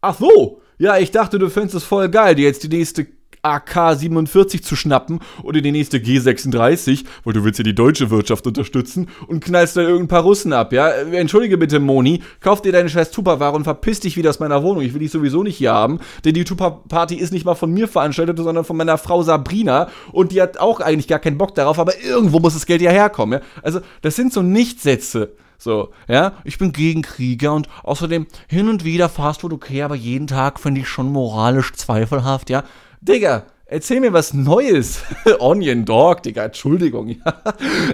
Ach 0.00 0.18
so, 0.18 0.60
ja, 0.78 0.98
ich 0.98 1.10
dachte, 1.10 1.38
du 1.38 1.48
findest 1.48 1.74
es 1.74 1.84
voll 1.84 2.08
geil, 2.10 2.34
dir 2.34 2.44
jetzt 2.44 2.62
die 2.62 2.68
nächste 2.68 3.06
AK-47 3.46 4.62
zu 4.62 4.76
schnappen 4.76 5.20
oder 5.42 5.60
die 5.60 5.72
nächste 5.72 5.98
G36, 5.98 7.04
weil 7.24 7.32
du 7.32 7.44
willst 7.44 7.58
ja 7.58 7.64
die 7.64 7.74
deutsche 7.74 8.10
Wirtschaft 8.10 8.46
unterstützen 8.46 9.08
und 9.28 9.44
knallst 9.44 9.76
dann 9.76 9.84
irgendein 9.84 10.08
paar 10.08 10.22
Russen 10.22 10.52
ab, 10.52 10.72
ja? 10.72 10.88
Entschuldige 10.88 11.58
bitte, 11.58 11.78
Moni, 11.78 12.22
kauf 12.40 12.62
dir 12.62 12.72
deine 12.72 12.88
scheiß 12.88 13.10
Tupperware 13.10 13.54
und 13.54 13.64
verpiss 13.64 14.00
dich 14.00 14.16
wieder 14.16 14.30
aus 14.30 14.40
meiner 14.40 14.62
Wohnung. 14.62 14.82
Ich 14.82 14.92
will 14.92 15.00
dich 15.00 15.10
sowieso 15.10 15.42
nicht 15.42 15.56
hier 15.56 15.72
haben, 15.72 16.00
denn 16.24 16.34
die 16.34 16.44
Tupper-Party 16.44 17.14
ist 17.14 17.32
nicht 17.32 17.44
mal 17.44 17.54
von 17.54 17.70
mir 17.70 17.88
veranstaltet, 17.88 18.38
sondern 18.38 18.64
von 18.64 18.76
meiner 18.76 18.98
Frau 18.98 19.22
Sabrina 19.22 19.88
und 20.12 20.32
die 20.32 20.42
hat 20.42 20.58
auch 20.58 20.80
eigentlich 20.80 21.08
gar 21.08 21.18
keinen 21.18 21.38
Bock 21.38 21.54
darauf, 21.54 21.78
aber 21.78 21.98
irgendwo 22.00 22.40
muss 22.40 22.54
das 22.54 22.66
Geld 22.66 22.82
ja 22.82 22.90
herkommen, 22.90 23.40
ja? 23.40 23.46
Also, 23.62 23.80
das 24.02 24.16
sind 24.16 24.32
so 24.32 24.42
Nichtsätze. 24.42 25.32
So, 25.58 25.90
ja, 26.06 26.34
ich 26.44 26.58
bin 26.58 26.72
gegen 26.72 27.02
Kriege 27.02 27.50
und 27.50 27.68
außerdem 27.82 28.26
hin 28.46 28.68
und 28.68 28.84
wieder 28.84 29.08
Fastfood 29.08 29.52
okay, 29.52 29.82
aber 29.82 29.94
jeden 29.94 30.26
Tag 30.26 30.60
finde 30.60 30.82
ich 30.82 30.88
schon 30.88 31.10
moralisch 31.10 31.72
zweifelhaft, 31.72 32.50
ja. 32.50 32.64
Digga, 33.06 33.44
erzähl 33.66 34.00
mir 34.00 34.12
was 34.12 34.34
Neues. 34.34 35.02
Onion 35.38 35.84
Dog, 35.84 36.22
Digga, 36.22 36.44
Entschuldigung. 36.44 37.16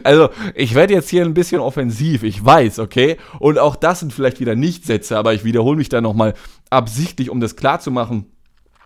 Also, 0.04 0.31
ich 0.54 0.75
werde 0.75 0.95
jetzt 0.95 1.11
hier 1.11 1.25
ein 1.25 1.35
bisschen 1.35 1.61
offensiv, 1.61 2.23
ich 2.23 2.45
weiß, 2.45 2.78
okay? 2.81 3.19
Und 3.38 3.59
auch 3.59 3.76
das 3.76 4.00
sind 4.00 4.12
vielleicht 4.12 4.40
wieder 4.40 4.57
Nichtsätze, 4.57 5.16
aber 5.16 5.35
ich 5.35 5.45
wiederhole 5.45 5.76
mich 5.76 5.88
da 5.88 6.00
nochmal 6.00 6.35
absichtlich, 6.71 7.31
um 7.31 7.40
das 7.40 7.54
klarzumachen. 7.57 8.31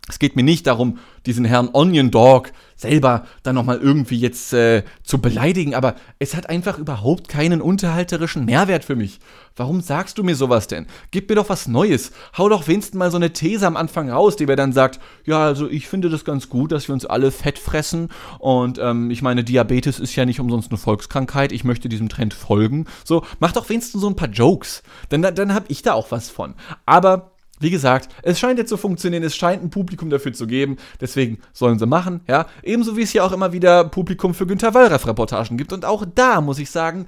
Es 0.08 0.20
geht 0.20 0.36
mir 0.36 0.44
nicht 0.44 0.68
darum, 0.68 0.98
diesen 1.26 1.44
Herrn 1.44 1.68
Onion 1.72 2.12
Dog 2.12 2.52
selber 2.76 3.26
dann 3.42 3.56
nochmal 3.56 3.78
irgendwie 3.78 4.18
jetzt 4.18 4.52
äh, 4.52 4.84
zu 5.02 5.20
beleidigen, 5.20 5.74
aber 5.74 5.96
es 6.20 6.36
hat 6.36 6.48
einfach 6.48 6.78
überhaupt 6.78 7.28
keinen 7.28 7.60
unterhalterischen 7.60 8.44
Mehrwert 8.44 8.84
für 8.84 8.94
mich. 8.94 9.18
Warum 9.56 9.80
sagst 9.80 10.18
du 10.18 10.22
mir 10.22 10.36
sowas 10.36 10.68
denn? 10.68 10.86
Gib 11.10 11.28
mir 11.28 11.34
doch 11.34 11.48
was 11.48 11.66
Neues. 11.66 12.12
Hau 12.38 12.48
doch 12.48 12.68
wenigstens 12.68 12.94
mal 12.96 13.10
so 13.10 13.16
eine 13.16 13.32
These 13.32 13.66
am 13.66 13.76
Anfang 13.76 14.08
raus, 14.08 14.36
die 14.36 14.46
mir 14.46 14.54
dann 14.54 14.72
sagt, 14.72 15.00
ja, 15.24 15.44
also 15.44 15.68
ich 15.68 15.88
finde 15.88 16.08
das 16.08 16.24
ganz 16.24 16.48
gut, 16.48 16.70
dass 16.70 16.86
wir 16.86 16.92
uns 16.92 17.06
alle 17.06 17.32
fett 17.32 17.58
fressen 17.58 18.10
und 18.38 18.78
ähm, 18.78 19.10
ich 19.10 19.22
meine, 19.22 19.42
Diabetes 19.42 19.98
ist 19.98 20.14
ja 20.14 20.24
nicht 20.24 20.38
umsonst 20.38 20.70
eine 20.70 20.78
Volkskrankheit, 20.78 21.50
ich 21.50 21.64
möchte 21.64 21.88
diesem 21.88 22.08
Trend 22.08 22.32
folgen. 22.32 22.86
So, 23.04 23.24
mach 23.40 23.50
doch 23.50 23.68
wenigstens 23.68 24.02
so 24.02 24.08
ein 24.08 24.16
paar 24.16 24.28
Jokes, 24.28 24.84
dann, 25.08 25.22
dann 25.22 25.52
hab 25.52 25.64
ich 25.68 25.82
da 25.82 25.94
auch 25.94 26.12
was 26.12 26.30
von. 26.30 26.54
Aber 26.84 27.32
wie 27.58 27.70
gesagt, 27.70 28.14
es 28.22 28.38
scheint 28.38 28.58
jetzt 28.58 28.68
zu 28.68 28.76
funktionieren, 28.76 29.22
es 29.22 29.36
scheint 29.36 29.62
ein 29.62 29.70
Publikum 29.70 30.10
dafür 30.10 30.32
zu 30.32 30.46
geben, 30.46 30.76
deswegen 31.00 31.38
sollen 31.52 31.78
sie 31.78 31.86
machen, 31.86 32.20
ja. 32.28 32.46
Ebenso 32.62 32.96
wie 32.96 33.02
es 33.02 33.12
ja 33.12 33.24
auch 33.24 33.32
immer 33.32 33.52
wieder 33.52 33.84
Publikum 33.84 34.34
für 34.34 34.46
Günter 34.46 34.74
Wallraff-Reportagen 34.74 35.56
gibt. 35.56 35.72
Und 35.72 35.84
auch 35.84 36.04
da 36.14 36.40
muss 36.40 36.58
ich 36.58 36.70
sagen, 36.70 37.06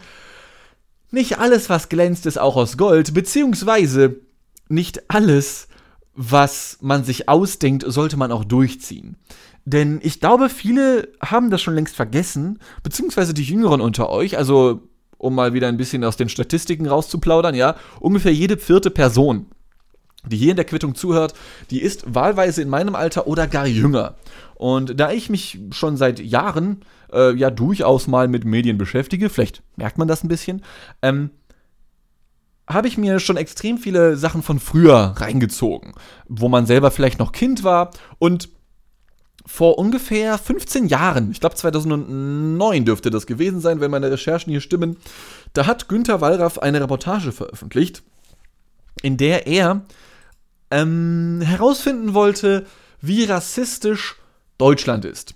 nicht 1.11 1.39
alles, 1.39 1.69
was 1.69 1.89
glänzt, 1.89 2.27
ist 2.27 2.39
auch 2.39 2.57
aus 2.57 2.77
Gold, 2.77 3.15
beziehungsweise 3.15 4.21
nicht 4.69 5.11
alles, 5.11 5.69
was 6.15 6.79
man 6.81 7.05
sich 7.05 7.29
ausdenkt, 7.29 7.85
sollte 7.87 8.17
man 8.17 8.33
auch 8.33 8.45
durchziehen. 8.45 9.17
Denn 9.65 10.01
ich 10.03 10.21
glaube, 10.21 10.49
viele 10.49 11.09
haben 11.23 11.51
das 11.51 11.61
schon 11.61 11.75
längst 11.75 11.95
vergessen, 11.95 12.59
beziehungsweise 12.83 13.35
die 13.35 13.45
Jüngeren 13.45 13.81
unter 13.81 14.09
euch, 14.09 14.39
also 14.39 14.89
um 15.19 15.35
mal 15.35 15.53
wieder 15.53 15.69
ein 15.69 15.77
bisschen 15.77 16.05
aus 16.05 16.17
den 16.17 16.29
Statistiken 16.29 16.87
rauszuplaudern, 16.87 17.55
ja, 17.55 17.77
ungefähr 18.01 18.33
jede 18.33 18.57
vierte 18.57 18.91
Person 18.91 19.47
die 20.29 20.37
hier 20.37 20.51
in 20.51 20.57
der 20.57 20.65
Quittung 20.65 20.95
zuhört, 20.95 21.35
die 21.71 21.81
ist 21.81 22.15
wahlweise 22.15 22.63
in 22.63 22.69
meinem 22.69 22.95
Alter 22.95 23.27
oder 23.27 23.47
gar 23.47 23.67
jünger. 23.67 24.15
Und 24.55 24.99
da 24.99 25.13
ich 25.13 25.31
mich 25.31 25.59
schon 25.71 25.97
seit 25.97 26.21
Jahren 26.21 26.85
äh, 27.13 27.35
ja 27.35 27.51
durchaus 27.51 28.07
mal 28.07 28.29
mit 28.29 28.45
Medien 28.45 28.79
beschäftige, 28.79 29.31
vielleicht 29.31 29.63
merkt 29.77 29.99
man 29.99 30.09
das 30.09 30.25
ein 30.25 30.29
bisschen, 30.29 30.63
ähm, 31.03 31.31
habe 32.69 32.89
ich 32.89 32.99
mir 32.99 33.19
schon 33.19 33.37
extrem 33.37 33.79
viele 33.79 34.17
Sachen 34.17 34.43
von 34.43 34.59
früher 34.59 35.15
reingezogen, 35.17 35.95
wo 36.29 36.49
man 36.49 36.67
selber 36.67 36.91
vielleicht 36.91 37.19
noch 37.19 37.33
Kind 37.33 37.65
war 37.65 37.91
und 38.19 38.51
vor 39.47 39.79
ungefähr 39.79 40.37
15 40.37 40.89
Jahren, 40.89 41.31
ich 41.31 41.41
glaube 41.41 41.55
2009 41.55 42.85
dürfte 42.85 43.09
das 43.09 43.27
gewesen 43.27 43.61
sein, 43.61 43.81
wenn 43.81 43.91
meine 43.91 44.11
Recherchen 44.11 44.51
hier 44.51 44.61
stimmen, 44.61 44.99
da 45.55 45.67
hat 45.67 45.89
Günter 45.89 46.21
Wallraff 46.21 46.59
eine 46.59 46.83
Reportage 46.83 47.33
veröffentlicht, 47.33 48.03
in 49.01 49.17
der 49.17 49.47
er 49.47 49.87
ähm, 50.71 51.41
herausfinden 51.43 52.15
wollte, 52.15 52.67
wie 53.01 53.25
rassistisch 53.25 54.17
Deutschland 54.59 55.05
ist. 55.05 55.35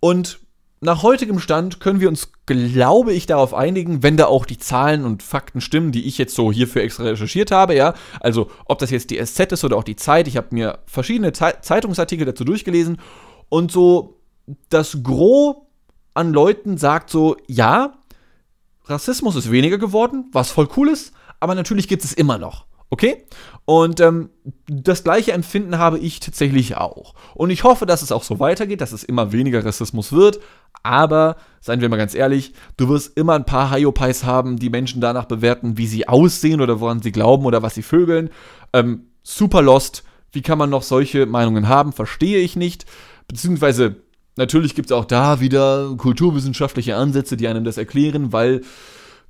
Und 0.00 0.40
nach 0.80 1.02
heutigem 1.02 1.40
Stand 1.40 1.80
können 1.80 2.00
wir 2.00 2.08
uns, 2.08 2.30
glaube 2.46 3.12
ich, 3.12 3.26
darauf 3.26 3.52
einigen, 3.52 4.02
wenn 4.02 4.16
da 4.16 4.26
auch 4.26 4.46
die 4.46 4.58
Zahlen 4.58 5.04
und 5.04 5.24
Fakten 5.24 5.60
stimmen, 5.60 5.90
die 5.90 6.06
ich 6.06 6.18
jetzt 6.18 6.34
so 6.34 6.52
hierfür 6.52 6.82
extra 6.82 7.04
recherchiert 7.04 7.50
habe, 7.50 7.74
ja. 7.74 7.94
Also, 8.20 8.48
ob 8.64 8.78
das 8.78 8.90
jetzt 8.90 9.10
die 9.10 9.24
SZ 9.24 9.52
ist 9.52 9.64
oder 9.64 9.76
auch 9.76 9.84
die 9.84 9.96
Zeit, 9.96 10.28
ich 10.28 10.36
habe 10.36 10.48
mir 10.52 10.78
verschiedene 10.86 11.32
Zeitungsartikel 11.32 12.24
dazu 12.26 12.44
durchgelesen 12.44 12.98
und 13.48 13.72
so 13.72 14.20
das 14.68 15.02
Gros 15.02 15.56
an 16.14 16.32
Leuten 16.32 16.78
sagt 16.78 17.10
so, 17.10 17.36
ja, 17.48 17.94
Rassismus 18.84 19.36
ist 19.36 19.50
weniger 19.50 19.78
geworden, 19.78 20.26
was 20.32 20.50
voll 20.50 20.68
cool 20.76 20.88
ist, 20.88 21.12
aber 21.40 21.54
natürlich 21.54 21.88
gibt 21.88 22.04
es 22.04 22.12
immer 22.12 22.38
noch. 22.38 22.66
Okay? 22.90 23.24
Und 23.64 24.00
ähm, 24.00 24.30
das 24.66 25.04
gleiche 25.04 25.32
Empfinden 25.32 25.78
habe 25.78 25.98
ich 25.98 26.20
tatsächlich 26.20 26.76
auch. 26.76 27.14
Und 27.34 27.50
ich 27.50 27.64
hoffe, 27.64 27.84
dass 27.84 28.00
es 28.00 28.12
auch 28.12 28.22
so 28.22 28.40
weitergeht, 28.40 28.80
dass 28.80 28.92
es 28.92 29.04
immer 29.04 29.32
weniger 29.32 29.64
Rassismus 29.64 30.12
wird. 30.12 30.40
Aber, 30.82 31.36
seien 31.60 31.82
wir 31.82 31.88
mal 31.90 31.96
ganz 31.96 32.14
ehrlich, 32.14 32.54
du 32.78 32.88
wirst 32.88 33.16
immer 33.16 33.34
ein 33.34 33.44
paar 33.44 33.70
Hyopies 33.70 34.24
haben, 34.24 34.58
die 34.58 34.70
Menschen 34.70 35.02
danach 35.02 35.26
bewerten, 35.26 35.76
wie 35.76 35.86
sie 35.86 36.08
aussehen 36.08 36.62
oder 36.62 36.80
woran 36.80 37.02
sie 37.02 37.12
glauben 37.12 37.44
oder 37.44 37.62
was 37.62 37.74
sie 37.74 37.82
vögeln. 37.82 38.30
Ähm, 38.72 39.08
super 39.22 39.60
lost. 39.60 40.02
Wie 40.32 40.42
kann 40.42 40.58
man 40.58 40.70
noch 40.70 40.82
solche 40.82 41.26
Meinungen 41.26 41.68
haben? 41.68 41.92
Verstehe 41.92 42.38
ich 42.38 42.56
nicht. 42.56 42.86
Beziehungsweise, 43.28 43.96
natürlich 44.36 44.74
gibt 44.74 44.90
es 44.90 44.96
auch 44.96 45.04
da 45.04 45.40
wieder 45.40 45.94
kulturwissenschaftliche 45.98 46.96
Ansätze, 46.96 47.36
die 47.36 47.48
einem 47.48 47.64
das 47.64 47.76
erklären, 47.76 48.32
weil 48.32 48.62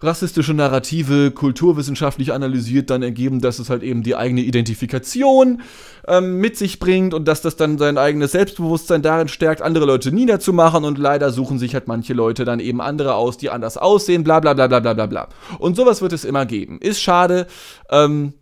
rassistische 0.00 0.54
Narrative 0.54 1.32
kulturwissenschaftlich 1.32 2.32
analysiert, 2.32 2.90
dann 2.90 3.02
ergeben, 3.02 3.40
dass 3.40 3.58
es 3.58 3.68
halt 3.68 3.82
eben 3.82 4.02
die 4.02 4.14
eigene 4.14 4.42
Identifikation 4.42 5.62
ähm, 6.06 6.38
mit 6.38 6.56
sich 6.56 6.78
bringt 6.78 7.14
und 7.14 7.26
dass 7.26 7.42
das 7.42 7.56
dann 7.56 7.78
sein 7.78 7.98
eigenes 7.98 8.32
Selbstbewusstsein 8.32 9.02
darin 9.02 9.28
stärkt, 9.28 9.60
andere 9.60 9.86
Leute 9.86 10.12
niederzumachen 10.12 10.84
und 10.84 10.98
leider 10.98 11.32
suchen 11.32 11.58
sich 11.58 11.74
halt 11.74 11.88
manche 11.88 12.14
Leute 12.14 12.44
dann 12.44 12.60
eben 12.60 12.80
andere 12.80 13.14
aus, 13.14 13.38
die 13.38 13.50
anders 13.50 13.76
aussehen, 13.76 14.22
bla 14.22 14.38
bla 14.40 14.54
bla 14.54 14.68
bla 14.68 14.80
bla 14.80 14.94
bla 14.94 15.06
bla. 15.06 15.28
Und 15.58 15.76
sowas 15.76 16.00
wird 16.00 16.12
es 16.12 16.24
immer 16.24 16.46
geben. 16.46 16.78
Ist 16.80 17.00
schade, 17.00 17.48
ähm, 17.90 18.34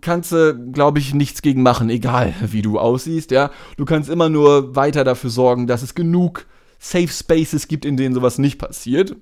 kannst 0.00 0.32
du, 0.32 0.54
glaube 0.72 0.98
ich, 1.00 1.14
nichts 1.14 1.42
gegen 1.42 1.62
machen, 1.62 1.90
egal 1.90 2.34
wie 2.46 2.62
du 2.62 2.78
aussiehst, 2.78 3.30
ja. 3.30 3.50
Du 3.76 3.84
kannst 3.84 4.08
immer 4.08 4.28
nur 4.28 4.76
weiter 4.76 5.02
dafür 5.02 5.30
sorgen, 5.30 5.66
dass 5.66 5.82
es 5.82 5.94
genug 5.94 6.46
Safe 6.78 7.08
Spaces 7.08 7.68
gibt, 7.68 7.84
in 7.84 7.96
denen 7.96 8.14
sowas 8.14 8.38
nicht 8.38 8.58
passiert. 8.58 9.16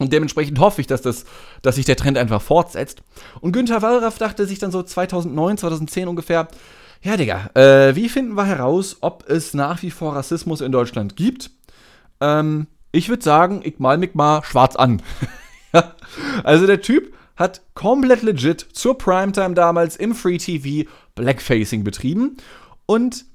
Und 0.00 0.14
dementsprechend 0.14 0.58
hoffe 0.58 0.80
ich, 0.80 0.86
dass, 0.86 1.02
das, 1.02 1.26
dass 1.60 1.76
sich 1.76 1.84
der 1.84 1.96
Trend 1.96 2.16
einfach 2.16 2.40
fortsetzt. 2.40 3.02
Und 3.40 3.52
Günther 3.52 3.82
Wallraff 3.82 4.16
dachte 4.16 4.46
sich 4.46 4.58
dann 4.58 4.72
so 4.72 4.82
2009, 4.82 5.58
2010 5.58 6.08
ungefähr, 6.08 6.48
ja, 7.02 7.18
Digga, 7.18 7.50
äh, 7.54 7.94
wie 7.94 8.08
finden 8.08 8.34
wir 8.34 8.46
heraus, 8.46 8.96
ob 9.02 9.28
es 9.28 9.52
nach 9.52 9.82
wie 9.82 9.90
vor 9.90 10.16
Rassismus 10.16 10.62
in 10.62 10.72
Deutschland 10.72 11.16
gibt? 11.16 11.50
Ähm, 12.20 12.66
ich 12.92 13.10
würde 13.10 13.22
sagen, 13.22 13.60
ich 13.62 13.78
mal 13.78 13.98
mich 13.98 14.14
mal 14.14 14.42
schwarz 14.42 14.74
an. 14.74 15.02
also 16.44 16.66
der 16.66 16.80
Typ 16.80 17.14
hat 17.36 17.60
komplett 17.74 18.22
legit 18.22 18.66
zur 18.72 18.96
Primetime 18.96 19.54
damals 19.54 19.96
im 19.96 20.14
Free 20.14 20.38
TV 20.38 20.90
Blackfacing 21.14 21.84
betrieben. 21.84 22.38
Und 22.86 23.26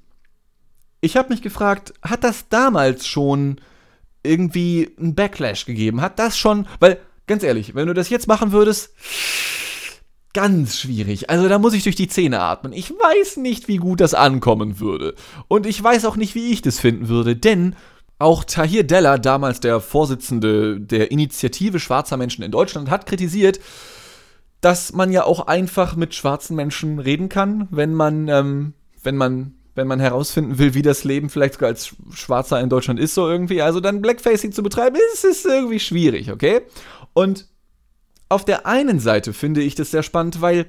ich 1.00 1.16
habe 1.16 1.28
mich 1.28 1.42
gefragt, 1.42 1.94
hat 2.02 2.24
das 2.24 2.48
damals 2.48 3.06
schon 3.06 3.60
irgendwie 4.26 4.90
einen 4.98 5.14
Backlash 5.14 5.64
gegeben 5.66 6.00
hat. 6.00 6.18
Das 6.18 6.36
schon, 6.36 6.66
weil, 6.80 6.98
ganz 7.26 7.42
ehrlich, 7.42 7.74
wenn 7.74 7.86
du 7.86 7.94
das 7.94 8.10
jetzt 8.10 8.28
machen 8.28 8.52
würdest, 8.52 8.90
ganz 10.36 10.78
schwierig. 10.78 11.30
Also 11.30 11.48
da 11.48 11.58
muss 11.58 11.72
ich 11.72 11.84
durch 11.84 11.96
die 11.96 12.08
Zähne 12.08 12.40
atmen. 12.40 12.74
Ich 12.74 12.90
weiß 12.90 13.38
nicht, 13.38 13.68
wie 13.68 13.78
gut 13.78 14.00
das 14.00 14.12
ankommen 14.12 14.80
würde. 14.80 15.14
Und 15.48 15.64
ich 15.64 15.82
weiß 15.82 16.04
auch 16.04 16.16
nicht, 16.16 16.34
wie 16.34 16.52
ich 16.52 16.60
das 16.60 16.78
finden 16.78 17.08
würde, 17.08 17.36
denn 17.36 17.74
auch 18.18 18.44
Tahir 18.44 18.84
Della, 18.84 19.16
damals 19.18 19.60
der 19.60 19.80
Vorsitzende 19.80 20.78
der 20.80 21.10
Initiative 21.10 21.80
Schwarzer 21.80 22.18
Menschen 22.18 22.42
in 22.42 22.50
Deutschland, 22.50 22.90
hat 22.90 23.06
kritisiert, 23.06 23.60
dass 24.60 24.92
man 24.92 25.12
ja 25.12 25.24
auch 25.24 25.46
einfach 25.46 25.96
mit 25.96 26.14
schwarzen 26.14 26.56
Menschen 26.56 26.98
reden 26.98 27.28
kann, 27.28 27.68
wenn 27.70 27.94
man, 27.94 28.28
ähm, 28.28 28.72
wenn 29.02 29.16
man 29.16 29.55
wenn 29.76 29.86
man 29.86 30.00
herausfinden 30.00 30.58
will, 30.58 30.74
wie 30.74 30.82
das 30.82 31.04
Leben 31.04 31.30
vielleicht 31.30 31.54
sogar 31.54 31.68
als 31.68 31.94
Schwarzer 32.12 32.60
in 32.60 32.68
Deutschland 32.68 32.98
ist, 32.98 33.14
so 33.14 33.28
irgendwie. 33.28 33.62
Also 33.62 33.80
dann 33.80 34.02
Blackfacing 34.02 34.52
zu 34.52 34.62
betreiben, 34.62 34.96
ist, 35.12 35.24
ist 35.24 35.46
irgendwie 35.46 35.80
schwierig, 35.80 36.32
okay? 36.32 36.62
Und 37.12 37.46
auf 38.28 38.44
der 38.44 38.66
einen 38.66 38.98
Seite 38.98 39.32
finde 39.32 39.62
ich 39.62 39.74
das 39.74 39.90
sehr 39.90 40.02
spannend, 40.02 40.40
weil 40.40 40.66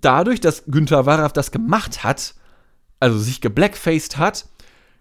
dadurch, 0.00 0.40
dass 0.40 0.64
Günther 0.66 1.06
Waraff 1.06 1.32
das 1.32 1.50
gemacht 1.50 2.04
hat, 2.04 2.34
also 3.00 3.18
sich 3.18 3.40
geblackfaced 3.40 4.18
hat, 4.18 4.46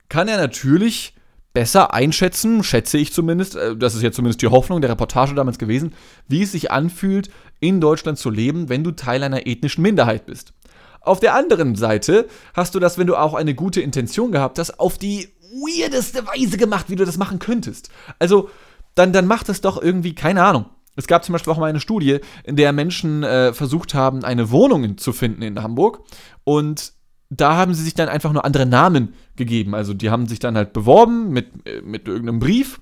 kann 0.09 0.27
er 0.27 0.37
natürlich 0.37 1.13
besser 1.53 1.93
einschätzen, 1.93 2.63
schätze 2.63 2.97
ich 2.97 3.13
zumindest, 3.13 3.55
äh, 3.55 3.75
das 3.75 3.95
ist 3.95 4.01
ja 4.01 4.11
zumindest 4.11 4.41
die 4.41 4.47
Hoffnung 4.47 4.81
der 4.81 4.89
Reportage 4.89 5.35
damals 5.35 5.57
gewesen, 5.57 5.93
wie 6.27 6.43
es 6.43 6.53
sich 6.53 6.71
anfühlt, 6.71 7.29
in 7.59 7.81
Deutschland 7.81 8.17
zu 8.17 8.29
leben, 8.29 8.69
wenn 8.69 8.83
du 8.83 8.91
Teil 8.91 9.21
einer 9.23 9.45
ethnischen 9.45 9.81
Minderheit 9.81 10.25
bist. 10.25 10.53
Auf 11.01 11.19
der 11.19 11.35
anderen 11.35 11.75
Seite 11.75 12.27
hast 12.53 12.75
du 12.75 12.79
das, 12.79 12.97
wenn 12.97 13.07
du 13.07 13.15
auch 13.15 13.33
eine 13.33 13.55
gute 13.55 13.81
Intention 13.81 14.31
gehabt 14.31 14.59
hast, 14.59 14.79
auf 14.79 14.97
die 14.97 15.29
weirdeste 15.51 16.25
Weise 16.27 16.57
gemacht, 16.57 16.85
wie 16.89 16.95
du 16.95 17.05
das 17.05 17.17
machen 17.17 17.39
könntest. 17.39 17.89
Also, 18.19 18.49
dann, 18.95 19.13
dann 19.13 19.25
macht 19.25 19.49
es 19.49 19.61
doch 19.61 19.81
irgendwie, 19.81 20.15
keine 20.15 20.43
Ahnung. 20.43 20.65
Es 20.95 21.07
gab 21.07 21.23
zum 21.23 21.33
Beispiel 21.33 21.53
auch 21.53 21.57
mal 21.57 21.69
eine 21.69 21.79
Studie, 21.79 22.19
in 22.43 22.55
der 22.55 22.73
Menschen 22.73 23.23
äh, 23.23 23.53
versucht 23.53 23.93
haben, 23.93 24.23
eine 24.23 24.51
Wohnung 24.51 24.97
zu 24.97 25.13
finden 25.13 25.41
in 25.41 25.61
Hamburg. 25.63 26.01
Und 26.43 26.93
da 27.29 27.55
haben 27.55 27.73
sie 27.73 27.83
sich 27.83 27.93
dann 27.93 28.09
einfach 28.09 28.33
nur 28.33 28.43
andere 28.43 28.65
Namen 28.65 29.13
gegeben. 29.37 29.73
Also 29.73 29.93
die 29.93 30.09
haben 30.09 30.27
sich 30.27 30.39
dann 30.39 30.57
halt 30.57 30.73
beworben 30.73 31.29
mit, 31.29 31.47
äh, 31.65 31.81
mit 31.81 32.07
irgendeinem 32.07 32.39
Brief. 32.39 32.81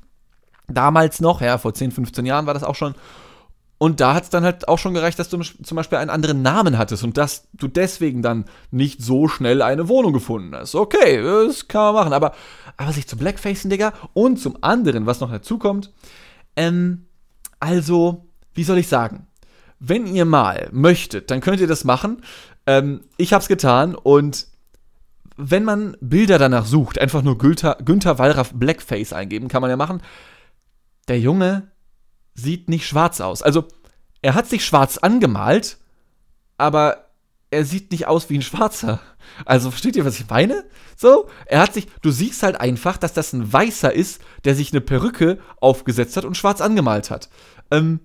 Damals 0.67 1.21
noch, 1.21 1.41
ja, 1.41 1.57
vor 1.57 1.73
10, 1.73 1.91
15 1.91 2.25
Jahren 2.25 2.47
war 2.47 2.53
das 2.53 2.63
auch 2.63 2.75
schon. 2.75 2.95
Und 3.79 4.01
da 4.01 4.13
hat 4.13 4.23
es 4.23 4.29
dann 4.29 4.43
halt 4.43 4.67
auch 4.67 4.77
schon 4.77 4.93
gereicht, 4.93 5.17
dass 5.19 5.29
du 5.29 5.41
zum 5.41 5.75
Beispiel 5.77 5.97
einen 5.97 6.09
anderen 6.09 6.41
Namen 6.41 6.77
hattest 6.77 7.03
und 7.05 7.17
dass 7.17 7.47
du 7.53 7.69
deswegen 7.69 8.21
dann 8.21 8.43
nicht 8.71 9.01
so 9.01 9.29
schnell 9.29 9.61
eine 9.61 9.87
Wohnung 9.87 10.11
gefunden 10.11 10.53
hast. 10.53 10.75
Okay, 10.75 11.23
das 11.23 11.69
kann 11.69 11.85
man 11.85 11.93
machen. 11.95 12.13
Aber, 12.13 12.33
aber 12.75 12.91
sich 12.91 13.07
zu 13.07 13.15
Blackfacen, 13.15 13.69
Digga. 13.69 13.93
Und 14.13 14.37
zum 14.37 14.57
anderen, 14.61 15.05
was 15.05 15.21
noch 15.21 15.31
dazu 15.31 15.57
kommt, 15.57 15.93
ähm, 16.57 17.05
also, 17.61 18.25
wie 18.53 18.65
soll 18.65 18.79
ich 18.79 18.89
sagen? 18.89 19.27
Wenn 19.79 20.07
ihr 20.07 20.25
mal 20.25 20.67
möchtet, 20.73 21.31
dann 21.31 21.39
könnt 21.39 21.61
ihr 21.61 21.67
das 21.67 21.85
machen. 21.85 22.21
Ähm, 22.67 23.05
ich 23.15 23.31
hab's 23.31 23.47
getan 23.47 23.95
und 23.95 24.47
wenn 25.37 25.63
man 25.63 25.95
Bilder 26.01 26.37
danach 26.37 26.65
sucht, 26.65 26.99
einfach 26.99 27.21
nur 27.21 27.37
Günther, 27.37 27.77
Günther 27.85 28.19
Wallraff 28.19 28.51
Blackface 28.53 29.13
eingeben, 29.13 29.47
kann 29.47 29.61
man 29.61 29.69
ja 29.69 29.77
machen. 29.77 30.01
Der 31.07 31.17
Junge 31.17 31.71
sieht 32.41 32.69
nicht 32.69 32.87
schwarz 32.87 33.21
aus. 33.21 33.41
Also, 33.41 33.65
er 34.21 34.35
hat 34.35 34.47
sich 34.47 34.65
schwarz 34.65 34.97
angemalt, 34.97 35.77
aber 36.57 37.09
er 37.51 37.65
sieht 37.65 37.91
nicht 37.91 38.07
aus 38.07 38.29
wie 38.29 38.37
ein 38.37 38.41
Schwarzer. 38.41 38.99
Also, 39.45 39.71
versteht 39.71 39.95
ihr, 39.95 40.05
was 40.05 40.19
ich 40.19 40.29
meine? 40.29 40.65
So, 40.97 41.29
er 41.45 41.61
hat 41.61 41.73
sich, 41.73 41.87
du 42.01 42.11
siehst 42.11 42.43
halt 42.43 42.59
einfach, 42.59 42.97
dass 42.97 43.13
das 43.13 43.33
ein 43.33 43.51
Weißer 43.51 43.93
ist, 43.93 44.21
der 44.43 44.55
sich 44.55 44.71
eine 44.71 44.81
Perücke 44.81 45.39
aufgesetzt 45.61 46.17
hat 46.17 46.25
und 46.25 46.37
schwarz 46.37 46.61
angemalt 46.61 47.09
hat. 47.09 47.29
Ähm, 47.71 48.01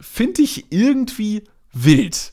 finde 0.00 0.42
ich 0.42 0.72
irgendwie 0.72 1.44
wild. 1.72 2.32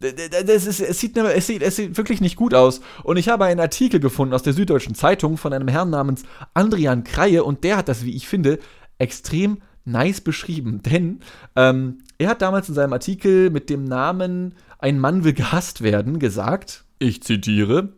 Das 0.00 0.66
ist, 0.66 0.80
es, 0.80 1.00
sieht, 1.00 1.16
es, 1.16 1.46
sieht, 1.46 1.62
es 1.62 1.76
sieht 1.76 1.96
wirklich 1.96 2.20
nicht 2.20 2.36
gut 2.36 2.52
aus. 2.52 2.80
Und 3.04 3.16
ich 3.16 3.28
habe 3.28 3.44
einen 3.44 3.60
Artikel 3.60 4.00
gefunden 4.00 4.34
aus 4.34 4.42
der 4.42 4.52
Süddeutschen 4.52 4.94
Zeitung 4.94 5.36
von 5.36 5.52
einem 5.52 5.68
Herrn 5.68 5.90
namens 5.90 6.24
Andrian 6.52 7.04
Kreie 7.04 7.44
und 7.44 7.64
der 7.64 7.76
hat 7.76 7.88
das, 7.88 8.04
wie 8.04 8.14
ich 8.14 8.28
finde, 8.28 8.58
extrem 8.98 9.62
nice 9.84 10.20
beschrieben, 10.20 10.82
denn 10.90 11.20
ähm, 11.56 11.98
er 12.18 12.30
hat 12.30 12.42
damals 12.42 12.68
in 12.68 12.74
seinem 12.74 12.92
Artikel 12.92 13.50
mit 13.50 13.70
dem 13.70 13.84
Namen 13.84 14.54
Ein 14.78 14.98
Mann 14.98 15.24
will 15.24 15.32
gehasst 15.32 15.82
werden 15.82 16.18
gesagt, 16.18 16.84
ich 16.98 17.22
zitiere, 17.22 17.94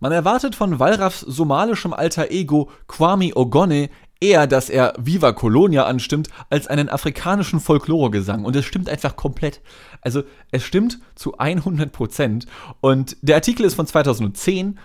man 0.00 0.12
erwartet 0.12 0.54
von 0.54 0.78
Wallraffs 0.78 1.20
somalischem 1.20 1.92
alter 1.92 2.30
Ego 2.30 2.70
Kwame 2.88 3.36
Ogone 3.36 3.90
eher, 4.20 4.46
dass 4.46 4.70
er 4.70 4.94
Viva 4.98 5.32
Colonia 5.32 5.84
anstimmt, 5.84 6.28
als 6.50 6.66
einen 6.66 6.88
afrikanischen 6.88 7.60
Folkloregesang. 7.60 8.44
Und 8.44 8.54
es 8.54 8.64
stimmt 8.64 8.88
einfach 8.88 9.16
komplett. 9.16 9.60
Also 10.02 10.22
es 10.50 10.62
stimmt 10.62 11.00
zu 11.14 11.38
100 11.38 11.90
Prozent. 11.92 12.46
Und 12.80 13.16
der 13.22 13.36
Artikel 13.36 13.64
ist 13.64 13.74
von 13.74 13.86
2010 13.86 14.78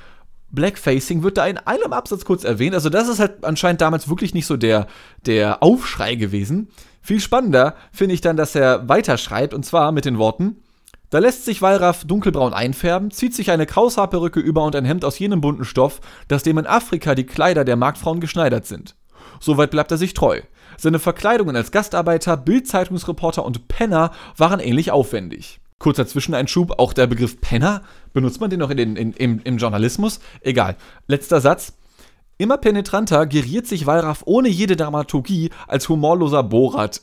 Blackfacing 0.56 1.22
wird 1.24 1.38
da 1.38 1.46
in 1.46 1.58
einem 1.58 1.94
Absatz 1.94 2.26
kurz 2.26 2.44
erwähnt. 2.44 2.74
Also 2.74 2.90
das 2.90 3.08
ist 3.08 3.20
halt 3.20 3.44
anscheinend 3.44 3.82
damals 3.82 4.10
wirklich 4.10 4.34
nicht 4.34 4.46
so 4.46 4.58
der, 4.58 4.88
der 5.26 5.62
Aufschrei 5.62 6.16
gewesen. 6.16 6.70
Viel 7.02 7.20
spannender 7.20 7.76
finde 7.92 8.16
ich 8.16 8.22
dann, 8.22 8.38
dass 8.38 8.56
er 8.56 8.90
weiterschreibt 8.90 9.54
und 9.54 9.66
zwar 9.66 9.92
mit 9.92 10.06
den 10.06 10.18
Worten 10.18 10.58
da 11.16 11.20
lässt 11.20 11.46
sich 11.46 11.62
Wallraff 11.62 12.04
dunkelbraun 12.04 12.54
einfärben, 12.54 13.12
zieht 13.12 13.34
sich 13.34 13.52
eine 13.52 13.66
Kraushaarperücke 13.66 14.40
über 14.40 14.64
und 14.64 14.76
ein 14.76 14.86
Hemd 14.86 15.06
aus 15.06 15.20
jenem 15.20 15.40
bunten 15.40 15.64
Stoff, 15.64 16.02
das 16.28 16.44
dem 16.44 16.58
in 16.58 16.68
Afrika 16.68 17.16
die 17.16 17.26
Kleider 17.26 17.64
der 17.64 17.76
Marktfrauen 17.76 18.20
geschneidert 18.20 18.66
sind. 18.66 18.96
Soweit 19.40 19.72
bleibt 19.72 19.92
er 19.92 19.98
sich 19.98 20.14
treu. 20.14 20.42
Seine 20.78 21.00
Verkleidungen 21.00 21.56
als 21.56 21.72
Gastarbeiter, 21.72 22.36
Bildzeitungsreporter 22.38 23.46
und 23.46 23.68
Penner 23.68 24.12
waren 24.36 24.60
ähnlich 24.60 24.92
aufwendig. 24.92 25.60
Kurzer 25.80 26.08
Zwischeneinschub, 26.08 26.80
auch 26.80 26.94
der 26.94 27.08
Begriff 27.08 27.42
Penner, 27.42 27.82
benutzt 28.14 28.40
man 28.40 28.50
den 28.50 28.60
noch 28.60 28.70
in 28.70 28.78
den, 28.78 28.96
in, 28.96 29.14
im, 29.14 29.42
im 29.44 29.58
Journalismus? 29.58 30.20
Egal. 30.42 30.78
Letzter 31.08 31.42
Satz. 31.42 31.74
Immer 32.38 32.58
penetranter 32.58 33.26
geriert 33.28 33.66
sich 33.66 33.86
Wallraff 33.86 34.24
ohne 34.26 34.50
jede 34.50 34.76
Dramaturgie 34.76 35.52
als 35.68 35.88
humorloser 35.88 36.44
Borat. 36.44 37.00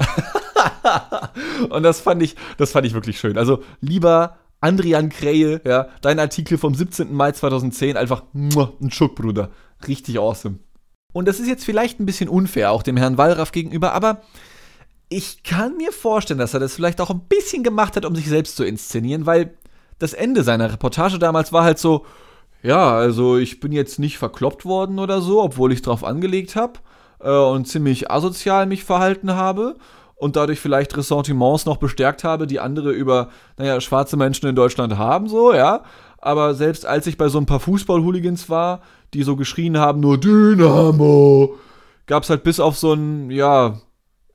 und 1.71 1.83
das 1.83 2.01
fand 2.01 2.23
ich, 2.23 2.37
das 2.59 2.73
fand 2.73 2.87
ich 2.87 2.93
wirklich 2.93 3.19
schön. 3.19 3.39
Also 3.39 3.63
lieber 3.81 4.37
Andrian 4.61 5.09
Krähe, 5.09 5.61
ja, 5.65 5.89
dein 6.03 6.19
Artikel 6.19 6.59
vom 6.59 6.75
17. 6.75 7.15
Mai 7.15 7.33
2010, 7.33 7.97
einfach 7.97 8.25
ein 8.35 8.91
Schuck, 8.91 9.17
Bruder. 9.17 9.51
Richtig 9.89 10.19
awesome. 10.19 10.59
Und 11.13 11.29
das 11.29 11.41
ist 11.41 11.49
jetzt 11.49 11.65
vielleicht 11.65 11.99
ein 11.99 12.07
bisschen 12.07 12.29
unfair, 12.29 12.71
auch 12.71 12.83
dem 12.83 12.97
Herrn 12.97 13.19
Wallraff 13.19 13.53
gegenüber, 13.53 13.93
aber 13.93 14.23
ich 15.13 15.43
kann 15.43 15.77
mir 15.77 15.93
vorstellen, 15.93 16.39
dass 16.39 16.55
er 16.55 16.61
das 16.61 16.75
vielleicht 16.75 17.01
auch 17.01 17.11
ein 17.11 17.21
bisschen 17.29 17.63
gemacht 17.63 17.97
hat, 17.97 18.05
um 18.05 18.17
sich 18.17 18.29
selbst 18.29 18.57
zu 18.57 18.65
inszenieren, 18.65 19.27
weil 19.27 19.55
das 19.99 20.15
Ende 20.15 20.43
seiner 20.43 20.73
Reportage 20.73 21.19
damals 21.19 21.53
war 21.53 21.65
halt 21.65 21.79
so, 21.79 22.07
ja, 22.63 22.93
also 22.93 23.37
ich 23.37 23.61
bin 23.61 23.73
jetzt 23.73 23.99
nicht 23.99 24.19
verkloppt 24.19 24.65
worden 24.65 24.99
oder 24.99 25.21
so, 25.21 25.43
obwohl 25.43 25.73
ich 25.73 25.83
drauf 25.83 26.05
angelegt 26.05 26.57
habe 26.57 26.75
äh, 27.21 27.31
und 27.31 27.69
ziemlich 27.69 28.11
asozial 28.11 28.67
mich 28.67 28.85
verhalten 28.85 29.35
habe 29.35 29.77
und 30.15 30.37
dadurch 30.37 30.61
vielleicht 30.61 30.97
Ressentiments 30.97 31.67
noch 31.67 31.77
bestärkt 31.77 32.25
habe, 32.25 32.47
die 32.47 32.61
andere 32.61 32.93
über, 32.93 33.29
naja, 33.59 33.81
schwarze 33.81 34.17
Menschen 34.17 34.49
in 34.49 34.55
Deutschland 34.55 34.97
haben, 34.97 35.29
so, 35.29 35.53
ja. 35.53 35.83
Aber 36.19 36.55
selbst 36.55 36.87
als 36.87 37.09
ich 37.09 37.19
bei 37.19 37.29
so 37.29 37.39
ein 37.39 37.47
paar 37.47 37.59
Fußball-Hooligans 37.61 38.49
war, 38.49 38.81
die 39.13 39.25
so 39.25 39.35
geschrien 39.35 39.79
haben, 39.79 40.01
nur 40.01 40.19
Dynamo, 40.19 41.57
gab 42.07 42.23
es 42.23 42.31
halt 42.31 42.45
bis 42.45 42.61
auf 42.61 42.79
so 42.79 42.93
ein, 42.95 43.31
ja, 43.31 43.81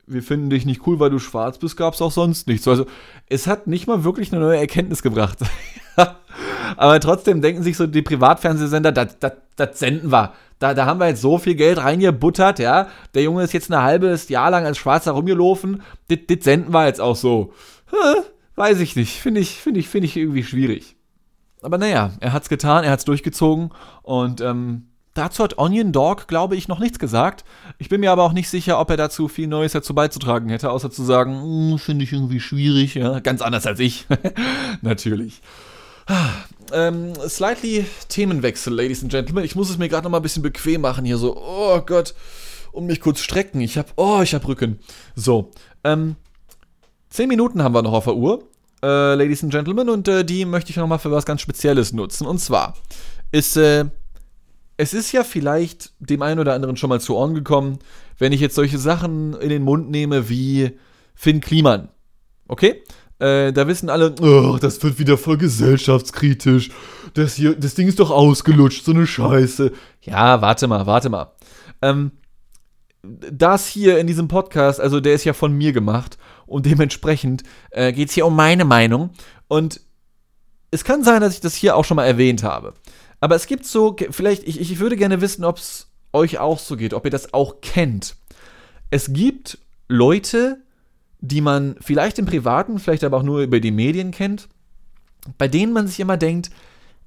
wir 0.08 0.22
finden 0.22 0.50
dich 0.50 0.66
nicht 0.66 0.86
cool, 0.86 0.98
weil 0.98 1.10
du 1.10 1.18
schwarz 1.18 1.58
bist, 1.58 1.76
gab 1.76 1.94
es 1.94 2.02
auch 2.02 2.12
sonst 2.12 2.46
nichts. 2.46 2.66
Also 2.66 2.86
es 3.28 3.46
hat 3.46 3.66
nicht 3.66 3.86
mal 3.86 4.04
wirklich 4.04 4.32
eine 4.32 4.40
neue 4.40 4.58
Erkenntnis 4.58 5.02
gebracht. 5.02 5.38
Aber 6.76 7.00
trotzdem 7.00 7.40
denken 7.40 7.62
sich 7.62 7.76
so 7.76 7.86
die 7.86 8.02
Privatfernsehsender, 8.02 8.92
das, 8.92 9.78
senden 9.78 10.10
wir. 10.12 10.32
Da, 10.58 10.74
da 10.74 10.86
haben 10.86 11.00
wir 11.00 11.08
jetzt 11.08 11.20
so 11.20 11.38
viel 11.38 11.54
Geld 11.54 11.78
reingebuttert, 11.78 12.58
ja. 12.58 12.88
Der 13.14 13.22
Junge 13.22 13.44
ist 13.44 13.52
jetzt 13.52 13.70
ein 13.70 13.82
halbes 13.82 14.28
Jahr 14.28 14.50
lang 14.50 14.64
als 14.64 14.78
Schwarzer 14.78 15.12
rumgelaufen. 15.12 15.82
Das, 16.08 16.18
senden 16.40 16.72
wir 16.72 16.86
jetzt 16.86 17.00
auch 17.00 17.16
so. 17.16 17.52
Hm, 17.86 18.22
weiß 18.56 18.80
ich 18.80 18.96
nicht. 18.96 19.20
Finde 19.20 19.40
ich, 19.40 19.56
finde 19.56 19.80
ich, 19.80 19.88
finde 19.88 20.06
ich 20.06 20.16
irgendwie 20.16 20.44
schwierig. 20.44 20.96
Aber 21.62 21.78
naja, 21.78 22.12
er 22.20 22.32
hat's 22.32 22.48
getan, 22.48 22.84
er 22.84 22.92
hat's 22.92 23.04
durchgezogen 23.04 23.70
und 24.02 24.40
ähm, 24.40 24.88
Dazu 25.18 25.42
hat 25.42 25.58
Onion 25.58 25.90
Dog, 25.90 26.28
glaube 26.28 26.54
ich, 26.54 26.68
noch 26.68 26.78
nichts 26.78 27.00
gesagt. 27.00 27.44
Ich 27.78 27.88
bin 27.88 28.02
mir 28.02 28.12
aber 28.12 28.22
auch 28.22 28.32
nicht 28.32 28.48
sicher, 28.48 28.78
ob 28.78 28.88
er 28.90 28.96
dazu 28.96 29.26
viel 29.26 29.48
Neues 29.48 29.72
dazu 29.72 29.92
beizutragen 29.92 30.48
hätte, 30.48 30.70
außer 30.70 30.92
zu 30.92 31.02
sagen, 31.02 31.42
hm, 31.42 31.78
finde 31.80 32.04
ich 32.04 32.12
irgendwie 32.12 32.38
schwierig, 32.38 32.94
ja. 32.94 33.18
Ganz 33.18 33.42
anders 33.42 33.66
als 33.66 33.80
ich. 33.80 34.06
Natürlich. 34.80 35.42
Ähm, 36.72 37.14
slightly 37.26 37.84
Themenwechsel, 38.08 38.72
Ladies 38.72 39.02
and 39.02 39.10
Gentlemen. 39.10 39.42
Ich 39.42 39.56
muss 39.56 39.70
es 39.70 39.76
mir 39.76 39.88
gerade 39.88 40.04
noch 40.04 40.12
mal 40.12 40.18
ein 40.18 40.22
bisschen 40.22 40.44
bequem 40.44 40.82
machen 40.82 41.04
hier 41.04 41.18
so. 41.18 41.36
Oh 41.36 41.80
Gott. 41.80 42.14
Und 42.70 42.86
mich 42.86 43.00
kurz 43.00 43.18
strecken. 43.18 43.60
Ich 43.60 43.76
hab, 43.76 43.92
oh, 43.96 44.20
ich 44.22 44.34
hab 44.34 44.46
Rücken. 44.46 44.78
So. 45.16 45.50
Ähm, 45.82 46.14
zehn 47.10 47.28
Minuten 47.28 47.64
haben 47.64 47.74
wir 47.74 47.82
noch 47.82 47.92
auf 47.92 48.04
der 48.04 48.14
Uhr, 48.14 48.44
äh, 48.84 49.14
Ladies 49.14 49.42
and 49.42 49.50
Gentlemen, 49.50 49.88
und 49.88 50.06
äh, 50.06 50.24
die 50.24 50.44
möchte 50.44 50.70
ich 50.70 50.76
noch 50.76 50.86
mal 50.86 50.98
für 50.98 51.10
was 51.10 51.26
ganz 51.26 51.40
Spezielles 51.40 51.92
nutzen. 51.92 52.24
Und 52.24 52.38
zwar 52.38 52.74
ist, 53.32 53.56
äh, 53.56 53.86
es 54.78 54.94
ist 54.94 55.12
ja 55.12 55.24
vielleicht 55.24 55.92
dem 55.98 56.22
einen 56.22 56.38
oder 56.40 56.54
anderen 56.54 56.76
schon 56.76 56.88
mal 56.88 57.00
zu 57.00 57.16
Ohren 57.16 57.34
gekommen, 57.34 57.80
wenn 58.16 58.32
ich 58.32 58.40
jetzt 58.40 58.54
solche 58.54 58.78
Sachen 58.78 59.34
in 59.34 59.48
den 59.48 59.64
Mund 59.64 59.90
nehme 59.90 60.28
wie 60.28 60.78
Finn 61.14 61.40
Kliman. 61.40 61.88
Okay? 62.46 62.82
Äh, 63.18 63.52
da 63.52 63.66
wissen 63.66 63.90
alle, 63.90 64.14
oh, 64.20 64.56
das 64.60 64.80
wird 64.84 65.00
wieder 65.00 65.18
voll 65.18 65.36
gesellschaftskritisch. 65.36 66.70
Das, 67.14 67.34
hier, 67.34 67.56
das 67.56 67.74
Ding 67.74 67.88
ist 67.88 67.98
doch 67.98 68.12
ausgelutscht, 68.12 68.84
so 68.84 68.92
eine 68.92 69.08
Scheiße. 69.08 69.72
Ja, 70.02 70.40
warte 70.40 70.68
mal, 70.68 70.86
warte 70.86 71.10
mal. 71.10 71.32
Ähm, 71.82 72.12
das 73.02 73.66
hier 73.66 73.98
in 73.98 74.06
diesem 74.06 74.28
Podcast, 74.28 74.80
also 74.80 75.00
der 75.00 75.14
ist 75.14 75.24
ja 75.24 75.32
von 75.32 75.52
mir 75.52 75.72
gemacht 75.72 76.18
und 76.46 76.66
dementsprechend 76.66 77.42
äh, 77.70 77.92
geht 77.92 78.10
es 78.10 78.14
hier 78.14 78.26
um 78.26 78.36
meine 78.36 78.64
Meinung. 78.64 79.10
Und 79.48 79.80
es 80.70 80.84
kann 80.84 81.02
sein, 81.02 81.20
dass 81.20 81.34
ich 81.34 81.40
das 81.40 81.56
hier 81.56 81.74
auch 81.74 81.84
schon 81.84 81.96
mal 81.96 82.04
erwähnt 82.04 82.44
habe. 82.44 82.74
Aber 83.20 83.34
es 83.34 83.46
gibt 83.46 83.66
so, 83.66 83.96
vielleicht, 84.10 84.46
ich, 84.46 84.60
ich 84.60 84.78
würde 84.78 84.96
gerne 84.96 85.20
wissen, 85.20 85.44
ob 85.44 85.58
es 85.58 85.88
euch 86.12 86.38
auch 86.38 86.58
so 86.58 86.76
geht, 86.76 86.94
ob 86.94 87.04
ihr 87.04 87.10
das 87.10 87.34
auch 87.34 87.60
kennt. 87.60 88.16
Es 88.90 89.12
gibt 89.12 89.58
Leute, 89.88 90.62
die 91.20 91.40
man 91.40 91.76
vielleicht 91.80 92.18
im 92.18 92.26
Privaten, 92.26 92.78
vielleicht 92.78 93.04
aber 93.04 93.18
auch 93.18 93.22
nur 93.22 93.42
über 93.42 93.60
die 93.60 93.70
Medien 93.70 94.12
kennt, 94.12 94.48
bei 95.36 95.48
denen 95.48 95.72
man 95.72 95.88
sich 95.88 96.00
immer 96.00 96.16
denkt, 96.16 96.50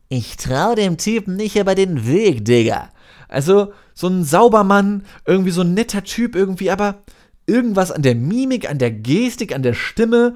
ich 0.10 0.36
trau 0.36 0.76
dem 0.76 0.97
Typen 0.97 1.38
nicht 1.38 1.56
über 1.56 1.74
den 1.74 2.06
Weg, 2.06 2.43
Digga. 2.43 2.89
Also 3.30 3.71
so 3.93 4.08
ein 4.08 4.26
Saubermann, 4.26 5.06
irgendwie 5.26 5.52
so 5.52 5.62
ein 5.62 5.74
netter 5.74 6.04
Typ 6.04 6.36
irgendwie, 6.36 6.69
aber 6.69 7.02
irgendwas 7.47 7.91
an 7.91 8.02
der 8.02 8.15
Mimik, 8.15 8.69
an 8.69 8.78
der 8.78 8.91
Gestik, 8.91 9.56
an 9.56 9.63
der 9.63 9.74
Stimme 9.74 10.36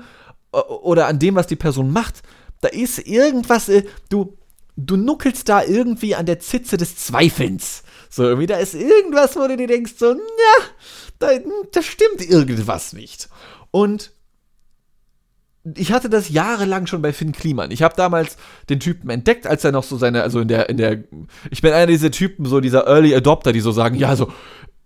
oder 0.52 1.08
an 1.08 1.20
dem, 1.20 1.36
was 1.36 1.48
die 1.48 1.58
Person 1.58 1.92
macht, 1.92 2.24
da 2.62 2.70
ist 2.70 3.00
irgendwas, 3.06 3.68
äh, 3.68 3.84
du, 4.10 4.38
du 4.76 4.98
nuckelst 4.98 5.48
da 5.48 5.64
irgendwie 5.64 6.16
an 6.16 6.26
der 6.26 6.40
Zitze 6.40 6.78
des 6.78 6.98
Zweifelns. 6.98 7.84
So, 8.10 8.24
irgendwie, 8.24 8.48
da 8.48 8.58
ist 8.58 8.76
irgendwas, 8.76 9.36
wo 9.36 9.48
du 9.48 9.58
dir 9.58 9.68
denkst, 9.68 9.94
so, 9.98 10.14
ja, 10.14 10.66
da, 11.20 11.30
da 11.72 11.82
stimmt 11.82 12.22
irgendwas 12.22 12.94
nicht. 12.94 13.30
Und 13.72 14.12
ich 15.76 15.92
hatte 15.92 16.10
das 16.10 16.30
jahrelang 16.30 16.86
schon 16.86 17.02
bei 17.02 17.12
Finn 17.12 17.32
Kliman. 17.32 17.72
Ich 17.72 17.82
habe 17.82 17.96
damals 17.96 18.38
den 18.70 18.80
Typen 18.80 19.10
entdeckt, 19.10 19.48
als 19.48 19.64
er 19.64 19.72
noch 19.72 19.84
so 19.84 19.98
seine, 19.98 20.22
also 20.22 20.40
in 20.40 20.48
der, 20.48 20.70
in 20.70 20.78
der, 20.78 21.04
ich 21.50 21.62
bin 21.62 21.74
einer 21.74 21.88
dieser 21.88 22.12
Typen, 22.12 22.46
so 22.46 22.60
dieser 22.60 22.86
Early 22.86 23.16
Adopter, 23.16 23.52
die 23.52 23.62
so 23.62 23.72
sagen, 23.72 23.96
ja, 23.96 24.10
also, 24.10 24.32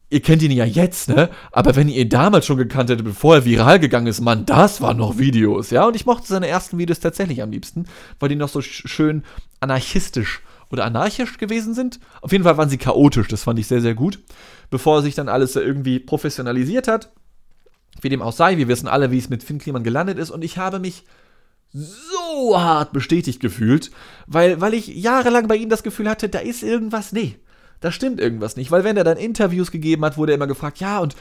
ihr 0.10 0.22
kennt 0.22 0.42
ihn 0.42 0.52
ja 0.52 0.66
jetzt, 0.66 1.10
ne? 1.10 1.30
Aber 1.52 1.76
wenn 1.76 1.88
ihr 1.88 2.02
ihn 2.02 2.10
damals 2.10 2.46
schon 2.46 2.58
gekannt 2.58 2.90
hättet, 2.90 3.06
bevor 3.06 3.36
er 3.36 3.46
viral 3.46 3.80
gegangen 3.80 4.08
ist, 4.08 4.22
Mann, 4.22 4.46
das 4.46 4.82
waren 4.82 4.98
noch 4.98 5.18
Videos, 5.18 5.70
ja? 5.70 5.86
Und 5.86 5.96
ich 5.96 6.06
mochte 6.06 6.28
seine 6.28 6.48
ersten 6.48 6.78
Videos 6.78 7.00
tatsächlich 7.00 7.42
am 7.42 7.52
liebsten, 7.52 7.86
weil 8.20 8.30
die 8.30 8.36
noch 8.36 8.50
so 8.50 8.62
schön 8.62 9.24
anarchistisch 9.60 10.42
oder 10.72 10.86
anarchisch 10.86 11.38
gewesen 11.38 11.74
sind. 11.74 12.00
Auf 12.22 12.32
jeden 12.32 12.44
Fall 12.44 12.58
waren 12.58 12.70
sie 12.70 12.78
chaotisch, 12.78 13.28
das 13.28 13.44
fand 13.44 13.60
ich 13.60 13.68
sehr, 13.68 13.82
sehr 13.82 13.96
gut. 13.96 14.20
Bevor 14.70 15.02
sich 15.02 15.16
dann 15.16 15.30
alles 15.30 15.56
irgendwie 15.56 16.00
professionalisiert 16.00 16.88
hat. 16.88 17.12
Wie 18.02 18.10
dem 18.10 18.22
auch 18.22 18.34
sei, 18.34 18.58
wir 18.58 18.68
wissen 18.68 18.88
alle, 18.88 19.12
wie 19.12 19.18
es 19.18 19.30
mit 19.30 19.44
Finn 19.44 19.58
Kliman 19.58 19.84
gelandet 19.84 20.20
ist 20.20 20.30
und 20.30 20.44
ich 20.44 20.58
habe 20.58 20.80
mich 20.80 21.04
so 21.74 22.60
hart 22.60 22.94
bestätigt 22.94 23.42
gefühlt, 23.42 23.92
weil, 24.26 24.62
weil 24.62 24.74
ich 24.74 24.88
jahrelang 24.88 25.48
bei 25.48 25.56
ihm 25.56 25.70
das 25.70 25.84
Gefühl 25.84 26.10
hatte, 26.10 26.30
da 26.30 26.40
ist 26.40 26.64
irgendwas, 26.64 27.12
nee, 27.12 27.36
da 27.82 27.92
stimmt 27.92 28.20
irgendwas 28.20 28.56
nicht. 28.56 28.72
Weil 28.72 28.84
wenn 28.84 28.98
er 28.98 29.04
dann 29.04 29.18
Interviews 29.18 29.72
gegeben 29.72 30.04
hat, 30.06 30.18
wurde 30.18 30.34
er 30.34 30.36
immer 30.36 30.48
gefragt, 30.48 30.80
ja, 30.80 31.00
und 31.00 31.16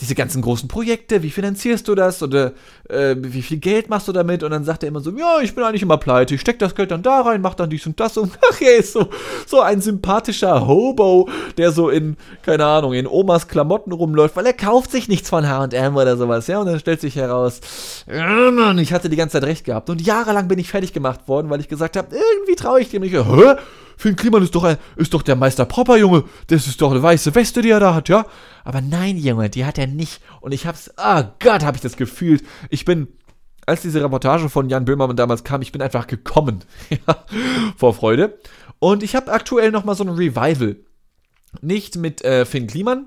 diese 0.00 0.14
ganzen 0.14 0.40
großen 0.40 0.66
Projekte, 0.66 1.22
wie 1.22 1.30
finanzierst 1.30 1.86
du 1.86 1.94
das 1.94 2.22
oder 2.22 2.52
äh, 2.88 3.14
wie 3.18 3.42
viel 3.42 3.58
Geld 3.58 3.90
machst 3.90 4.08
du 4.08 4.12
damit? 4.12 4.42
Und 4.42 4.50
dann 4.50 4.64
sagt 4.64 4.82
er 4.82 4.88
immer 4.88 5.00
so, 5.00 5.10
ja, 5.10 5.40
ich 5.42 5.54
bin 5.54 5.62
eigentlich 5.62 5.82
immer 5.82 5.98
pleite, 5.98 6.34
ich 6.34 6.40
steck 6.40 6.58
das 6.58 6.74
Geld 6.74 6.90
dann 6.90 7.02
da 7.02 7.20
rein, 7.20 7.42
mach 7.42 7.54
dann 7.54 7.68
dies 7.68 7.86
und 7.86 8.00
das 8.00 8.16
und 8.16 8.32
ach, 8.50 8.60
er 8.60 8.78
ist 8.78 8.94
so, 8.94 9.08
so 9.46 9.60
ein 9.60 9.82
sympathischer 9.82 10.66
Hobo, 10.66 11.28
der 11.58 11.70
so 11.72 11.90
in, 11.90 12.16
keine 12.42 12.64
Ahnung, 12.64 12.94
in 12.94 13.06
Omas 13.06 13.46
Klamotten 13.46 13.92
rumläuft, 13.92 14.36
weil 14.36 14.46
er 14.46 14.54
kauft 14.54 14.90
sich 14.90 15.08
nichts 15.08 15.28
von 15.28 15.46
H&M 15.46 15.96
oder 15.96 16.16
sowas, 16.16 16.46
ja, 16.46 16.60
und 16.60 16.66
dann 16.66 16.80
stellt 16.80 17.02
sich 17.02 17.16
heraus, 17.16 17.60
ich 18.06 18.92
hatte 18.92 19.10
die 19.10 19.16
ganze 19.16 19.34
Zeit 19.34 19.48
recht 19.48 19.64
gehabt 19.64 19.90
und 19.90 20.00
jahrelang 20.00 20.48
bin 20.48 20.58
ich 20.58 20.70
fertig 20.70 20.94
gemacht 20.94 21.28
worden, 21.28 21.50
weil 21.50 21.60
ich 21.60 21.68
gesagt 21.68 21.96
habe, 21.96 22.08
irgendwie 22.14 22.56
traue 22.56 22.80
ich 22.80 22.88
dem 22.88 23.02
nicht, 23.02 23.14
hä? 23.14 23.54
Finn 24.00 24.16
Kliman 24.16 24.42
ist 24.42 24.54
doch, 24.54 24.64
ein, 24.64 24.78
ist 24.96 25.12
doch 25.12 25.20
der 25.20 25.36
Meister 25.36 25.66
Popper, 25.66 25.98
Junge. 25.98 26.24
Das 26.46 26.66
ist 26.66 26.80
doch 26.80 26.90
eine 26.90 27.02
weiße 27.02 27.34
Weste, 27.34 27.60
die 27.60 27.68
er 27.68 27.80
da 27.80 27.94
hat, 27.94 28.08
ja? 28.08 28.24
Aber 28.64 28.80
nein, 28.80 29.18
Junge, 29.18 29.50
die 29.50 29.66
hat 29.66 29.76
er 29.76 29.86
nicht. 29.86 30.22
Und 30.40 30.52
ich 30.52 30.66
hab's, 30.66 30.90
ah 30.96 31.20
oh 31.20 31.32
Gott, 31.38 31.62
hab 31.62 31.74
ich 31.74 31.82
das 31.82 31.98
gefühlt. 31.98 32.42
Ich 32.70 32.86
bin, 32.86 33.08
als 33.66 33.82
diese 33.82 34.02
Reportage 34.02 34.48
von 34.48 34.70
Jan 34.70 34.86
Böhmermann 34.86 35.16
damals 35.16 35.44
kam, 35.44 35.60
ich 35.60 35.70
bin 35.70 35.82
einfach 35.82 36.06
gekommen. 36.06 36.64
vor 37.76 37.92
Freude. 37.92 38.38
Und 38.78 39.02
ich 39.02 39.14
habe 39.14 39.30
aktuell 39.30 39.70
nochmal 39.70 39.96
so 39.96 40.04
ein 40.04 40.08
Revival. 40.08 40.76
Nicht 41.60 41.98
mit 41.98 42.24
äh, 42.24 42.46
Finn 42.46 42.68
Kliman, 42.68 43.06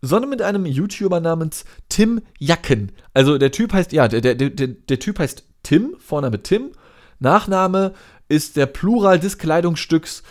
sondern 0.00 0.30
mit 0.30 0.40
einem 0.40 0.64
YouTuber 0.64 1.20
namens 1.20 1.66
Tim 1.90 2.22
Jacken. 2.38 2.92
Also 3.12 3.36
der 3.36 3.52
Typ 3.52 3.74
heißt, 3.74 3.92
ja, 3.92 4.08
der, 4.08 4.22
der, 4.22 4.34
der, 4.34 4.68
der 4.68 4.98
Typ 4.98 5.18
heißt 5.18 5.44
Tim, 5.62 5.96
Vorname 5.98 6.42
Tim, 6.42 6.70
Nachname 7.18 7.92
ist 8.30 8.56
der 8.56 8.66
Plural 8.66 9.18
des 9.18 9.38
Kleidungsstücks, 9.38 10.22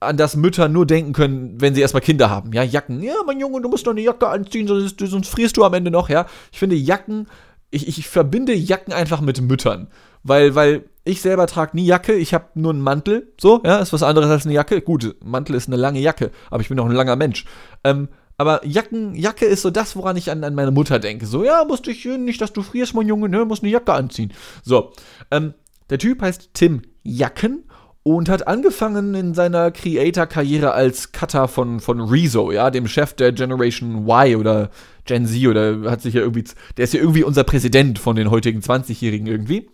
an 0.00 0.16
das 0.16 0.36
Mütter 0.36 0.68
nur 0.68 0.84
denken 0.84 1.12
können, 1.12 1.60
wenn 1.60 1.74
sie 1.74 1.80
erstmal 1.80 2.02
Kinder 2.02 2.28
haben. 2.28 2.52
Ja, 2.52 2.62
Jacken. 2.62 3.02
Ja, 3.02 3.14
mein 3.24 3.40
Junge, 3.40 3.62
du 3.62 3.68
musst 3.68 3.86
doch 3.86 3.92
eine 3.92 4.02
Jacke 4.02 4.28
anziehen, 4.28 4.66
sonst, 4.66 5.00
sonst 5.00 5.28
frierst 5.28 5.56
du 5.56 5.64
am 5.64 5.72
Ende 5.72 5.90
noch, 5.90 6.10
ja. 6.10 6.26
Ich 6.52 6.58
finde 6.58 6.76
Jacken, 6.76 7.28
ich, 7.70 7.88
ich 7.88 8.06
verbinde 8.06 8.52
Jacken 8.52 8.92
einfach 8.92 9.20
mit 9.20 9.40
Müttern. 9.40 9.88
Weil, 10.22 10.54
weil 10.54 10.84
ich 11.04 11.22
selber 11.22 11.46
trage 11.46 11.76
nie 11.76 11.86
Jacke, 11.86 12.14
ich 12.14 12.34
habe 12.34 12.46
nur 12.54 12.72
einen 12.72 12.82
Mantel. 12.82 13.32
So, 13.40 13.62
ja, 13.64 13.78
ist 13.78 13.92
was 13.92 14.02
anderes 14.02 14.28
als 14.28 14.44
eine 14.44 14.54
Jacke. 14.54 14.82
Gut, 14.82 15.16
Mantel 15.24 15.54
ist 15.54 15.68
eine 15.68 15.76
lange 15.76 16.00
Jacke, 16.00 16.30
aber 16.50 16.60
ich 16.60 16.68
bin 16.68 16.78
auch 16.78 16.86
ein 16.86 16.92
langer 16.92 17.16
Mensch. 17.16 17.44
Ähm, 17.84 18.08
aber 18.36 18.66
Jacken, 18.66 19.14
Jacke 19.14 19.46
ist 19.46 19.62
so 19.62 19.70
das, 19.70 19.96
woran 19.96 20.16
ich 20.16 20.30
an, 20.30 20.44
an 20.44 20.54
meine 20.54 20.72
Mutter 20.72 20.98
denke. 20.98 21.26
So, 21.26 21.42
ja, 21.42 21.64
musst 21.66 21.86
dich 21.86 22.04
nicht, 22.04 22.40
dass 22.40 22.52
du 22.52 22.62
frierst, 22.62 22.94
mein 22.94 23.08
Junge, 23.08 23.30
ne, 23.30 23.44
musst 23.46 23.62
eine 23.62 23.72
Jacke 23.72 23.94
anziehen. 23.94 24.32
So, 24.62 24.92
ähm, 25.30 25.54
der 25.88 25.98
Typ 25.98 26.20
heißt 26.20 26.50
Tim 26.52 26.82
Jacken 27.06 27.64
und 28.02 28.28
hat 28.28 28.46
angefangen 28.46 29.14
in 29.14 29.34
seiner 29.34 29.72
Creator-Karriere 29.72 30.72
als 30.72 31.10
Cutter 31.10 31.48
von, 31.48 31.80
von 31.80 32.00
Rezo, 32.00 32.52
ja, 32.52 32.70
dem 32.70 32.86
Chef 32.86 33.14
der 33.14 33.32
Generation 33.32 34.06
Y 34.06 34.36
oder 34.36 34.70
Gen 35.06 35.26
Z 35.26 35.44
oder 35.48 35.90
hat 35.90 36.02
sich 36.02 36.14
ja 36.14 36.20
irgendwie, 36.20 36.44
der 36.76 36.84
ist 36.84 36.94
ja 36.94 37.00
irgendwie 37.00 37.24
unser 37.24 37.42
Präsident 37.42 37.98
von 37.98 38.14
den 38.14 38.30
heutigen 38.30 38.60
20-Jährigen 38.60 39.26
irgendwie. 39.26 39.68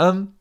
Ähm, 0.00 0.32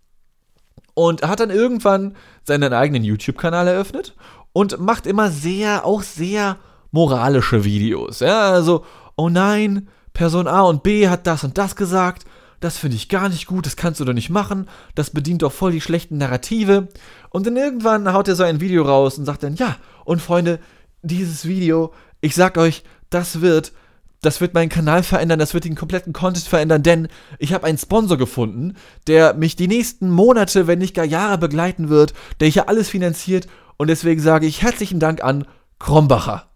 und 0.96 1.22
hat 1.22 1.40
dann 1.40 1.52
irgendwann 1.52 2.16
seinen 2.44 2.74
eigenen 2.74 3.04
YouTube-Kanal 3.04 3.68
eröffnet 3.68 4.16
und 4.52 4.80
macht 4.80 5.06
immer 5.06 5.30
sehr, 5.30 5.86
auch 5.86 6.02
sehr 6.02 6.58
moralische 6.90 7.64
Videos. 7.64 8.22
Ja, 8.22 8.50
also, 8.54 8.86
oh 9.18 9.30
nein, 9.30 9.88
Person 10.14 10.48
A 10.48 10.62
und 10.62 10.82
B 10.82 11.10
hat 11.10 11.28
das 11.28 11.44
und 11.44 11.60
das 11.60 11.76
gesagt 11.76 12.26
das 12.60 12.78
finde 12.78 12.96
ich 12.96 13.10
gar 13.10 13.30
nicht 13.30 13.48
gut, 13.48 13.66
das 13.66 13.76
kannst 13.76 14.00
du 14.00 14.06
doch 14.06 14.14
nicht 14.14 14.30
machen, 14.30 14.68
das 14.96 15.10
bedient 15.10 15.42
doch 15.42 15.52
voll 15.52 15.72
die 15.72 15.82
schlechten 15.82 16.18
Narrative. 16.18 16.88
Und 17.30 17.46
dann 17.46 17.58
irgendwann 17.58 18.12
haut 18.12 18.28
er 18.28 18.36
so 18.36 18.44
ein 18.44 18.62
Video 18.62 18.84
raus 18.84 19.18
und 19.18 19.26
sagt 19.26 19.44
dann, 19.44 19.56
ja, 19.56 19.78
und 20.04 20.22
Freunde, 20.22 20.60
dieses 21.02 21.46
Video, 21.46 21.94
ich 22.22 22.36
sag 22.36 22.58
euch, 22.58 22.84
das 23.10 23.42
wird, 23.42 23.74
das 24.22 24.42
wird 24.42 24.54
meinen 24.54 24.70
Kanal 24.70 25.04
verändern, 25.04 25.40
das 25.40 25.54
wird 25.54 25.66
den 25.66 25.76
kompletten 25.76 26.14
Content 26.14 26.48
verändern, 26.48 26.82
denn 26.82 27.08
ich 27.38 27.54
habe 27.54 27.68
einen 27.68 27.78
Sponsor 27.78 28.18
gefunden, 28.18 28.76
der 29.08 29.34
mich 29.34 29.56
die 29.56 29.68
nächsten 29.68 30.10
Monate, 30.10 30.68
wenn 30.68 30.80
nicht 30.80 30.96
gar 30.96 31.06
Jahre 31.06 31.38
begleiten 31.38 31.90
wird, 31.90 32.14
der 32.40 32.48
hier 32.48 32.70
alles 32.70 32.90
finanziert 32.90 33.48
und 33.78 33.88
deswegen 33.88 34.22
sage 34.22 34.48
ich 34.48 34.62
herzlichen 34.62 35.00
Dank 35.00 35.24
an 35.24 35.46
Krombacher. 35.80 36.50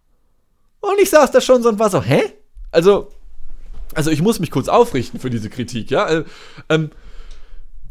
Und 0.79 0.99
ich 1.01 1.09
saß 1.09 1.31
da 1.31 1.41
schon 1.41 1.61
so 1.61 1.69
und 1.69 1.79
war 1.79 1.89
so, 1.89 2.01
hä? 2.01 2.21
Also, 2.71 3.09
also 3.99 4.11
ich 4.11 4.21
muss 4.21 4.39
mich 4.39 4.49
kurz 4.49 4.69
aufrichten 4.69 5.19
für 5.19 5.29
diese 5.29 5.49
Kritik, 5.49 5.91
ja. 5.91 6.07
Äh, 6.07 6.23
ähm, 6.69 6.89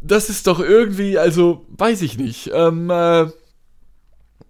das 0.01 0.31
ist 0.31 0.47
doch 0.47 0.59
irgendwie, 0.59 1.18
also, 1.18 1.66
weiß 1.68 2.01
ich 2.01 2.16
nicht. 2.16 2.51
Ähm, 2.55 2.88
äh, 2.88 3.27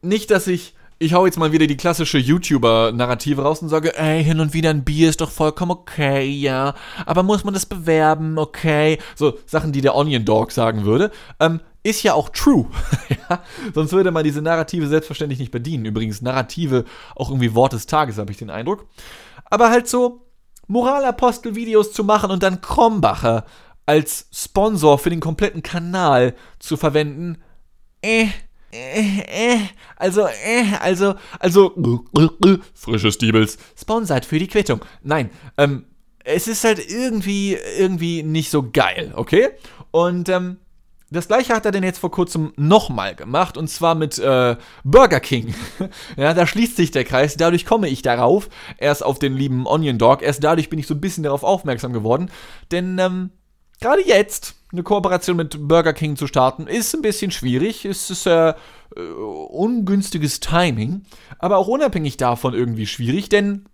nicht, 0.01 0.31
dass 0.31 0.47
ich. 0.47 0.77
Ich 1.01 1.15
hau 1.15 1.27
jetzt 1.27 1.39
mal 1.39 1.53
wieder 1.53 1.69
die 1.69 1.77
klassische 1.77 2.19
YouTuber-Narrative 2.19 3.43
raus 3.43 3.63
und 3.63 3.69
sage, 3.69 3.97
ey, 3.97 4.23
hin 4.25 4.41
und 4.41 4.53
wieder 4.53 4.71
ein 4.71 4.83
Bier 4.83 5.09
ist 5.09 5.21
doch 5.21 5.31
vollkommen 5.31 5.71
okay, 5.71 6.29
ja. 6.29 6.75
Aber 7.07 7.23
muss 7.23 7.45
man 7.45 7.55
das 7.55 7.67
bewerben, 7.67 8.37
okay? 8.37 8.99
So 9.15 9.39
Sachen, 9.47 9.71
die 9.71 9.81
der 9.81 9.95
Onion 9.95 10.25
Dog 10.25 10.51
sagen 10.51 10.85
würde. 10.85 11.13
Ähm, 11.39 11.61
ist 11.85 12.03
ja 12.03 12.15
auch 12.15 12.29
true. 12.31 12.67
ja? 13.09 13.43
Sonst 13.75 13.93
würde 13.93 14.11
man 14.11 14.25
diese 14.25 14.43
Narrative 14.43 14.89
selbstverständlich 14.89 15.39
nicht 15.39 15.53
bedienen. 15.53 15.85
Übrigens, 15.85 16.21
Narrative 16.21 16.85
auch 17.15 17.31
irgendwie 17.31 17.55
Wort 17.55 17.75
des 17.75 17.87
Tages, 17.87 18.19
habe 18.19 18.33
ich 18.33 18.39
den 18.39 18.51
Eindruck. 18.51 18.87
Aber 19.45 19.71
halt 19.71 19.87
so, 19.89 20.28
Moralapostel-Videos 20.69 21.93
zu 21.93 22.05
machen 22.05 22.31
und 22.31 22.43
dann 22.43 22.61
Krombacher 22.61 23.45
als 23.87 24.29
Sponsor 24.33 24.99
für 24.99 25.11
den 25.11 25.21
kompletten 25.21 25.63
Kanal 25.63 26.35
zu 26.59 26.77
verwenden. 26.77 27.39
Äh, 28.03 28.29
äh, 28.71 29.21
äh, 29.21 29.59
also, 29.97 30.27
äh, 30.27 30.65
also, 30.81 31.15
also, 31.39 31.75
frische 32.75 33.11
Stiebels, 33.11 33.59
sponsert 33.79 34.27
für 34.27 34.39
die 34.39 34.47
Quittung. 34.47 34.85
Nein, 35.03 35.31
ähm, 35.57 35.87
es 36.23 36.49
ist 36.49 36.65
halt 36.65 36.79
irgendwie, 36.91 37.57
irgendwie 37.79 38.23
nicht 38.23 38.51
so 38.51 38.71
geil, 38.71 39.13
okay? 39.17 39.49
Und, 39.91 40.29
ähm, 40.29 40.59
das 41.11 41.29
gleiche 41.29 41.55
hat 41.55 41.65
er 41.65 41.73
denn 41.73 41.83
jetzt 41.83 41.99
vor 41.99 42.11
kurzem 42.11 42.53
nochmal 42.57 43.15
gemacht 43.15 43.57
und 43.57 43.69
zwar 43.69 43.95
mit 43.95 44.19
äh, 44.19 44.57
Burger 44.85 45.21
King. 45.21 45.55
ja, 46.17 46.35
da 46.35 46.47
schließt 46.47 46.77
sich 46.77 46.91
der 46.91 47.05
Kreis, 47.05 47.37
dadurch 47.37 47.65
komme 47.65 47.89
ich 47.89 48.03
darauf, 48.03 48.49
erst 48.77 49.05
auf 49.05 49.19
den 49.19 49.35
lieben 49.35 49.67
Onion 49.67 49.99
Dog, 49.99 50.23
erst 50.23 50.45
dadurch 50.45 50.69
bin 50.69 50.79
ich 50.79 50.87
so 50.87 50.95
ein 50.95 51.01
bisschen 51.01 51.25
darauf 51.25 51.45
aufmerksam 51.45 51.93
geworden, 51.93 52.31
denn 52.71 52.99
ähm, 52.99 53.31
gerade 53.81 54.07
jetzt 54.07 54.55
eine 54.71 54.83
Kooperation 54.83 55.37
mit 55.37 55.67
Burger 55.67 55.95
King 55.95 56.17
zu 56.17 56.27
starten, 56.27 56.67
ist 56.67 56.95
ein 56.95 57.03
bisschen 57.03 57.31
schwierig, 57.31 57.87
es 57.87 58.11
ist 58.11 58.27
äh, 58.27 58.51
äh, 58.51 58.55
ungünstiges 59.01 60.41
Timing, 60.41 61.07
aber 61.39 61.57
auch 61.57 61.69
unabhängig 61.69 62.19
davon 62.19 62.53
irgendwie 62.53 62.87
schwierig, 62.87 63.31
denn 63.31 63.67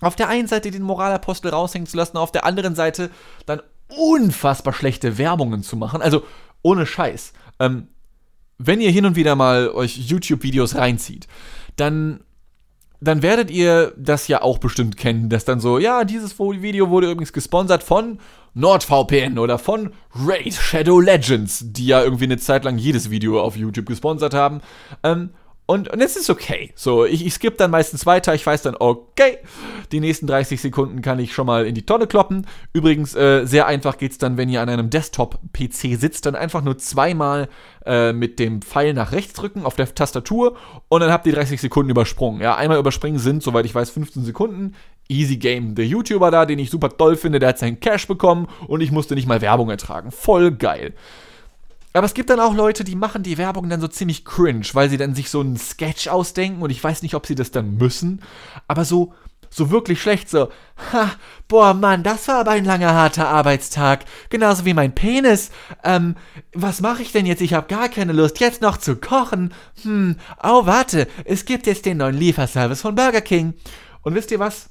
auf 0.00 0.16
der 0.16 0.28
einen 0.28 0.48
Seite 0.48 0.70
den 0.70 0.82
Moralapostel 0.82 1.50
raushängen 1.50 1.86
zu 1.86 1.96
lassen, 1.96 2.16
auf 2.16 2.32
der 2.32 2.44
anderen 2.44 2.74
Seite 2.74 3.10
dann 3.46 3.62
unfassbar 3.88 4.72
schlechte 4.72 5.18
Werbungen 5.18 5.62
zu 5.62 5.76
machen. 5.76 6.02
Also 6.02 6.22
ohne 6.62 6.86
Scheiß. 6.86 7.32
Ähm, 7.60 7.88
wenn 8.58 8.80
ihr 8.80 8.90
hin 8.90 9.06
und 9.06 9.16
wieder 9.16 9.34
mal 9.34 9.70
euch 9.70 9.96
YouTube-Videos 9.98 10.76
reinzieht, 10.76 11.26
dann, 11.76 12.20
dann 13.00 13.22
werdet 13.22 13.50
ihr 13.50 13.92
das 13.96 14.28
ja 14.28 14.42
auch 14.42 14.58
bestimmt 14.58 14.96
kennen, 14.96 15.28
dass 15.28 15.44
dann 15.44 15.60
so, 15.60 15.78
ja, 15.78 16.04
dieses 16.04 16.38
Video 16.38 16.90
wurde 16.90 17.10
übrigens 17.10 17.32
gesponsert 17.32 17.82
von 17.82 18.18
NordVPN 18.54 19.38
oder 19.38 19.58
von 19.58 19.92
Raid 20.14 20.54
Shadow 20.54 21.00
Legends, 21.00 21.64
die 21.72 21.86
ja 21.86 22.02
irgendwie 22.02 22.24
eine 22.24 22.38
Zeit 22.38 22.64
lang 22.64 22.78
jedes 22.78 23.10
Video 23.10 23.40
auf 23.40 23.56
YouTube 23.56 23.86
gesponsert 23.86 24.34
haben. 24.34 24.60
Ähm, 25.02 25.30
Und, 25.64 25.88
und 25.88 26.00
es 26.00 26.16
ist 26.16 26.28
okay. 26.28 26.72
So, 26.74 27.04
ich, 27.04 27.24
ich 27.24 27.34
skippe 27.34 27.56
dann 27.56 27.70
meistens 27.70 28.04
weiter. 28.04 28.34
Ich 28.34 28.44
weiß 28.44 28.62
dann, 28.62 28.76
okay, 28.78 29.38
die 29.92 30.00
nächsten 30.00 30.26
30 30.26 30.60
Sekunden 30.60 31.02
kann 31.02 31.18
ich 31.20 31.32
schon 31.32 31.46
mal 31.46 31.66
in 31.66 31.74
die 31.74 31.86
Tonne 31.86 32.06
kloppen. 32.06 32.46
Übrigens, 32.72 33.14
äh, 33.14 33.44
sehr 33.46 33.66
einfach 33.66 33.96
geht 33.96 34.12
es 34.12 34.18
dann, 34.18 34.36
wenn 34.36 34.48
ihr 34.48 34.60
an 34.60 34.68
einem 34.68 34.90
Desktop-PC 34.90 35.96
sitzt, 35.98 36.26
dann 36.26 36.34
einfach 36.34 36.62
nur 36.62 36.78
zweimal 36.78 37.48
äh, 37.86 38.12
mit 38.12 38.38
dem 38.38 38.60
Pfeil 38.60 38.92
nach 38.92 39.12
rechts 39.12 39.34
drücken 39.34 39.64
auf 39.64 39.76
der 39.76 39.94
Tastatur 39.94 40.56
und 40.88 41.00
dann 41.00 41.12
habt 41.12 41.26
ihr 41.26 41.32
30 41.32 41.60
Sekunden 41.60 41.90
übersprungen. 41.90 42.40
Ja, 42.40 42.56
einmal 42.56 42.78
überspringen 42.78 43.18
sind, 43.18 43.42
soweit 43.42 43.64
ich 43.64 43.74
weiß, 43.74 43.90
15 43.90 44.24
Sekunden. 44.24 44.74
Easy 45.08 45.36
Game. 45.36 45.74
Der 45.74 45.86
YouTuber 45.86 46.30
da, 46.30 46.44
den 46.44 46.58
ich 46.58 46.70
super 46.70 46.88
toll 46.96 47.16
finde, 47.16 47.38
der 47.38 47.50
hat 47.50 47.58
seinen 47.58 47.80
Cash 47.80 48.08
bekommen 48.08 48.48
und 48.66 48.80
ich 48.80 48.90
musste 48.90 49.14
nicht 49.14 49.28
mal 49.28 49.40
Werbung 49.40 49.70
ertragen. 49.70 50.10
Voll 50.10 50.52
geil. 50.52 50.94
Aber 51.92 52.06
es 52.06 52.14
gibt 52.14 52.30
dann 52.30 52.40
auch 52.40 52.54
Leute, 52.54 52.84
die 52.84 52.96
machen 52.96 53.22
die 53.22 53.38
Werbung 53.38 53.68
dann 53.68 53.80
so 53.80 53.88
ziemlich 53.88 54.24
cringe, 54.24 54.66
weil 54.72 54.88
sie 54.88 54.96
dann 54.96 55.14
sich 55.14 55.28
so 55.28 55.40
einen 55.40 55.56
Sketch 55.56 56.08
ausdenken 56.08 56.62
und 56.62 56.70
ich 56.70 56.82
weiß 56.82 57.02
nicht, 57.02 57.14
ob 57.14 57.26
sie 57.26 57.34
das 57.34 57.50
dann 57.50 57.76
müssen, 57.76 58.22
aber 58.66 58.84
so 58.84 59.12
so 59.52 59.70
wirklich 59.70 60.00
schlecht 60.00 60.30
so. 60.30 60.48
Ha, 60.92 61.10
boah, 61.46 61.74
Mann, 61.74 62.02
das 62.02 62.26
war 62.28 62.40
aber 62.40 62.52
ein 62.52 62.64
langer 62.64 62.94
harter 62.94 63.28
Arbeitstag, 63.28 64.04
genauso 64.30 64.64
wie 64.64 64.74
mein 64.74 64.94
Penis. 64.94 65.50
Ähm, 65.84 66.16
was 66.54 66.80
mache 66.80 67.02
ich 67.02 67.12
denn 67.12 67.26
jetzt? 67.26 67.42
Ich 67.42 67.54
habe 67.54 67.68
gar 67.68 67.88
keine 67.88 68.12
Lust 68.12 68.40
jetzt 68.40 68.62
noch 68.62 68.78
zu 68.78 68.96
kochen. 68.96 69.52
Hm, 69.82 70.16
oh, 70.42 70.66
warte, 70.66 71.06
es 71.24 71.44
gibt 71.44 71.66
jetzt 71.66 71.84
den 71.84 71.98
neuen 71.98 72.16
Lieferservice 72.16 72.80
von 72.80 72.94
Burger 72.94 73.20
King. 73.20 73.54
Und 74.00 74.14
wisst 74.14 74.30
ihr 74.30 74.38
was? 74.38 74.70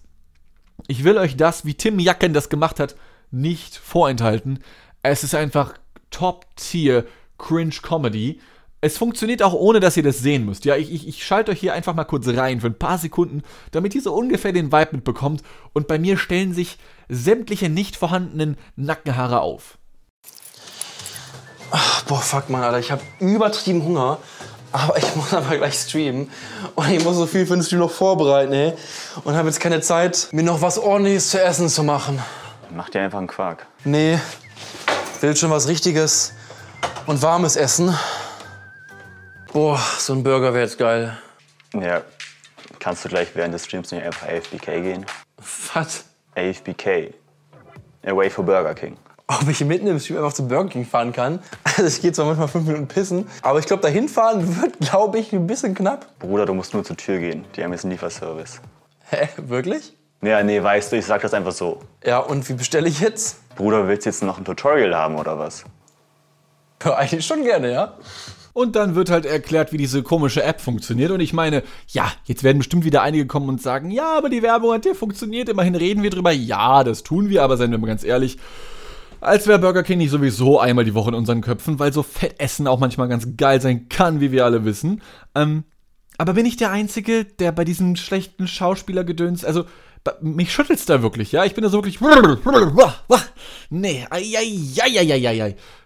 Ich 0.87 1.03
will 1.03 1.17
euch 1.17 1.37
das, 1.37 1.63
wie 1.63 1.75
Tim 1.75 1.99
Jacken 1.99 2.33
das 2.33 2.49
gemacht 2.49 2.79
hat, 2.79 2.95
nicht 3.29 3.77
vorenthalten. 3.77 4.63
Es 5.03 5.23
ist 5.23 5.35
einfach 5.35 5.75
Top-Tier 6.11 7.05
Cringe-Comedy. 7.37 8.39
Es 8.81 8.97
funktioniert 8.97 9.43
auch 9.43 9.53
ohne, 9.53 9.79
dass 9.79 9.97
ihr 9.97 10.03
das 10.03 10.19
sehen 10.19 10.45
müsst. 10.45 10.65
Ja, 10.65 10.75
ich, 10.75 10.91
ich, 10.91 11.07
ich 11.07 11.25
schalte 11.25 11.51
euch 11.51 11.59
hier 11.59 11.73
einfach 11.73 11.93
mal 11.93 12.03
kurz 12.03 12.27
rein 12.27 12.61
für 12.61 12.67
ein 12.67 12.77
paar 12.77 12.97
Sekunden, 12.97 13.43
damit 13.71 13.93
ihr 13.95 14.01
so 14.01 14.13
ungefähr 14.13 14.53
den 14.53 14.71
Vibe 14.71 14.89
mitbekommt. 14.93 15.43
Und 15.73 15.87
bei 15.87 15.99
mir 15.99 16.17
stellen 16.17 16.53
sich 16.53 16.77
sämtliche 17.09 17.69
nicht 17.69 17.95
vorhandenen 17.95 18.57
Nackenhaare 18.75 19.41
auf. 19.41 19.77
Ach, 21.71 22.03
boah, 22.03 22.21
fuck, 22.21 22.49
Mann, 22.49 22.63
Alter. 22.63 22.79
Ich 22.79 22.91
habe 22.91 23.01
übertrieben 23.19 23.83
Hunger. 23.83 24.17
Aber 24.73 24.97
ich 24.97 25.15
muss 25.15 25.33
aber 25.33 25.57
gleich 25.57 25.75
streamen. 25.75 26.29
Und 26.75 26.89
ich 26.89 27.03
muss 27.03 27.17
so 27.17 27.27
viel 27.27 27.45
für 27.45 27.53
den 27.53 27.63
Stream 27.63 27.79
noch 27.79 27.91
vorbereiten, 27.91 28.53
ey. 28.53 28.73
Und 29.23 29.35
habe 29.35 29.47
jetzt 29.49 29.59
keine 29.59 29.81
Zeit, 29.81 30.29
mir 30.31 30.43
noch 30.43 30.61
was 30.61 30.77
ordentliches 30.77 31.29
zu 31.29 31.41
essen 31.41 31.67
zu 31.69 31.83
machen. 31.83 32.21
Mach 32.73 32.89
dir 32.89 33.01
einfach 33.01 33.17
einen 33.17 33.27
Quark. 33.27 33.67
Nee, 33.83 34.17
will 35.21 35.35
schon 35.35 35.51
was 35.51 35.67
Richtiges 35.67 36.33
und 37.05 37.21
warmes 37.21 37.55
Essen. 37.55 37.95
Boah, 39.53 39.79
so 39.99 40.13
ein 40.13 40.23
Burger 40.23 40.53
wäre 40.53 40.63
jetzt 40.63 40.77
geil. 40.77 41.17
Ja, 41.73 42.01
kannst 42.79 43.05
du 43.05 43.09
gleich 43.09 43.29
während 43.35 43.53
des 43.53 43.65
Streams 43.65 43.91
nicht 43.91 44.03
einfach 44.03 44.27
AFBK 44.27 44.65
gehen? 44.81 45.05
Was? 45.73 46.05
AFBK. 46.35 47.13
Away 48.05 48.29
for 48.29 48.43
Burger 48.45 48.73
King. 48.73 48.97
Ob 49.27 49.47
ich 49.47 49.63
mitten 49.63 49.87
im 49.87 49.99
Stream 49.99 50.17
einfach 50.17 50.33
zu 50.33 50.47
Burger 50.47 50.69
King 50.69 50.85
fahren 50.85 51.13
kann? 51.13 51.39
Also 51.77 51.87
ich 51.87 52.01
gehe 52.01 52.11
zwar 52.11 52.25
manchmal 52.25 52.49
fünf 52.49 52.67
Minuten 52.67 52.87
pissen, 52.87 53.29
aber 53.41 53.59
ich 53.59 53.65
glaube, 53.65 53.81
dahin 53.81 54.09
fahren 54.09 54.61
wird, 54.61 54.77
glaube 54.79 55.19
ich, 55.19 55.31
ein 55.31 55.47
bisschen 55.47 55.73
knapp. 55.73 56.05
Bruder, 56.19 56.45
du 56.45 56.53
musst 56.53 56.73
nur 56.73 56.83
zur 56.83 56.97
Tür 56.97 57.17
gehen. 57.17 57.45
Die 57.55 57.63
haben 57.63 57.71
jetzt 57.71 57.85
einen 57.85 57.91
Lieferservice. 57.91 58.59
Hä, 59.09 59.29
wirklich? 59.37 59.93
Ja, 60.21 60.43
nee, 60.43 60.61
weißt 60.61 60.91
du, 60.91 60.97
ich 60.97 61.05
sag 61.05 61.21
das 61.21 61.33
einfach 61.33 61.51
so. 61.51 61.79
Ja, 62.05 62.19
und 62.19 62.47
wie 62.47 62.53
bestelle 62.53 62.87
ich 62.87 62.99
jetzt? 62.99 63.55
Bruder, 63.55 63.87
willst 63.87 64.05
du 64.05 64.09
jetzt 64.09 64.21
noch 64.23 64.37
ein 64.37 64.45
Tutorial 64.45 64.95
haben 64.95 65.15
oder 65.15 65.39
was? 65.39 65.63
Ja, 66.83 66.95
eigentlich 66.95 67.25
schon 67.25 67.43
gerne, 67.43 67.71
ja. 67.71 67.97
Und 68.53 68.75
dann 68.75 68.95
wird 68.95 69.09
halt 69.09 69.25
erklärt, 69.25 69.71
wie 69.71 69.77
diese 69.77 70.03
komische 70.03 70.43
App 70.43 70.61
funktioniert. 70.61 71.11
Und 71.11 71.21
ich 71.21 71.33
meine, 71.33 71.63
ja, 71.87 72.11
jetzt 72.25 72.43
werden 72.43 72.59
bestimmt 72.59 72.83
wieder 72.83 73.01
einige 73.01 73.25
kommen 73.25 73.49
und 73.49 73.61
sagen, 73.61 73.91
ja, 73.91 74.17
aber 74.17 74.29
die 74.29 74.43
Werbung 74.43 74.73
hat 74.73 74.85
ja 74.85 74.93
funktioniert. 74.93 75.47
Immerhin 75.47 75.75
reden 75.75 76.03
wir 76.03 76.09
drüber. 76.09 76.31
Ja, 76.31 76.83
das 76.83 77.03
tun 77.03 77.29
wir, 77.29 77.43
aber 77.43 77.57
seien 77.57 77.71
wir 77.71 77.77
mal 77.77 77.87
ganz 77.87 78.03
ehrlich. 78.03 78.37
Als 79.21 79.47
wäre 79.47 79.59
Burger 79.59 79.83
King 79.83 79.99
nicht 79.99 80.09
sowieso 80.09 80.59
einmal 80.59 80.83
die 80.83 80.95
Woche 80.95 81.09
in 81.09 81.15
unseren 81.15 81.41
Köpfen, 81.41 81.79
weil 81.79 81.93
so 81.93 82.03
Fettessen 82.03 82.67
auch 82.67 82.79
manchmal 82.79 83.07
ganz 83.07 83.27
geil 83.37 83.61
sein 83.61 83.87
kann, 83.87 84.19
wie 84.19 84.31
wir 84.31 84.45
alle 84.45 84.65
wissen. 84.65 85.01
Ähm, 85.35 85.63
aber 86.17 86.33
bin 86.33 86.45
ich 86.45 86.57
der 86.57 86.71
Einzige, 86.71 87.23
der 87.25 87.51
bei 87.51 87.63
diesem 87.63 87.95
schlechten 87.95 88.47
Schauspielergedöns, 88.47 89.45
also 89.45 89.65
mich 90.21 90.51
schüttelt's 90.51 90.85
da 90.85 91.01
wirklich, 91.01 91.31
ja? 91.31 91.45
Ich 91.45 91.53
bin 91.53 91.63
da 91.63 91.69
so 91.69 91.77
wirklich. 91.77 92.01
Nee, 93.69 94.07
ei, 94.09 94.21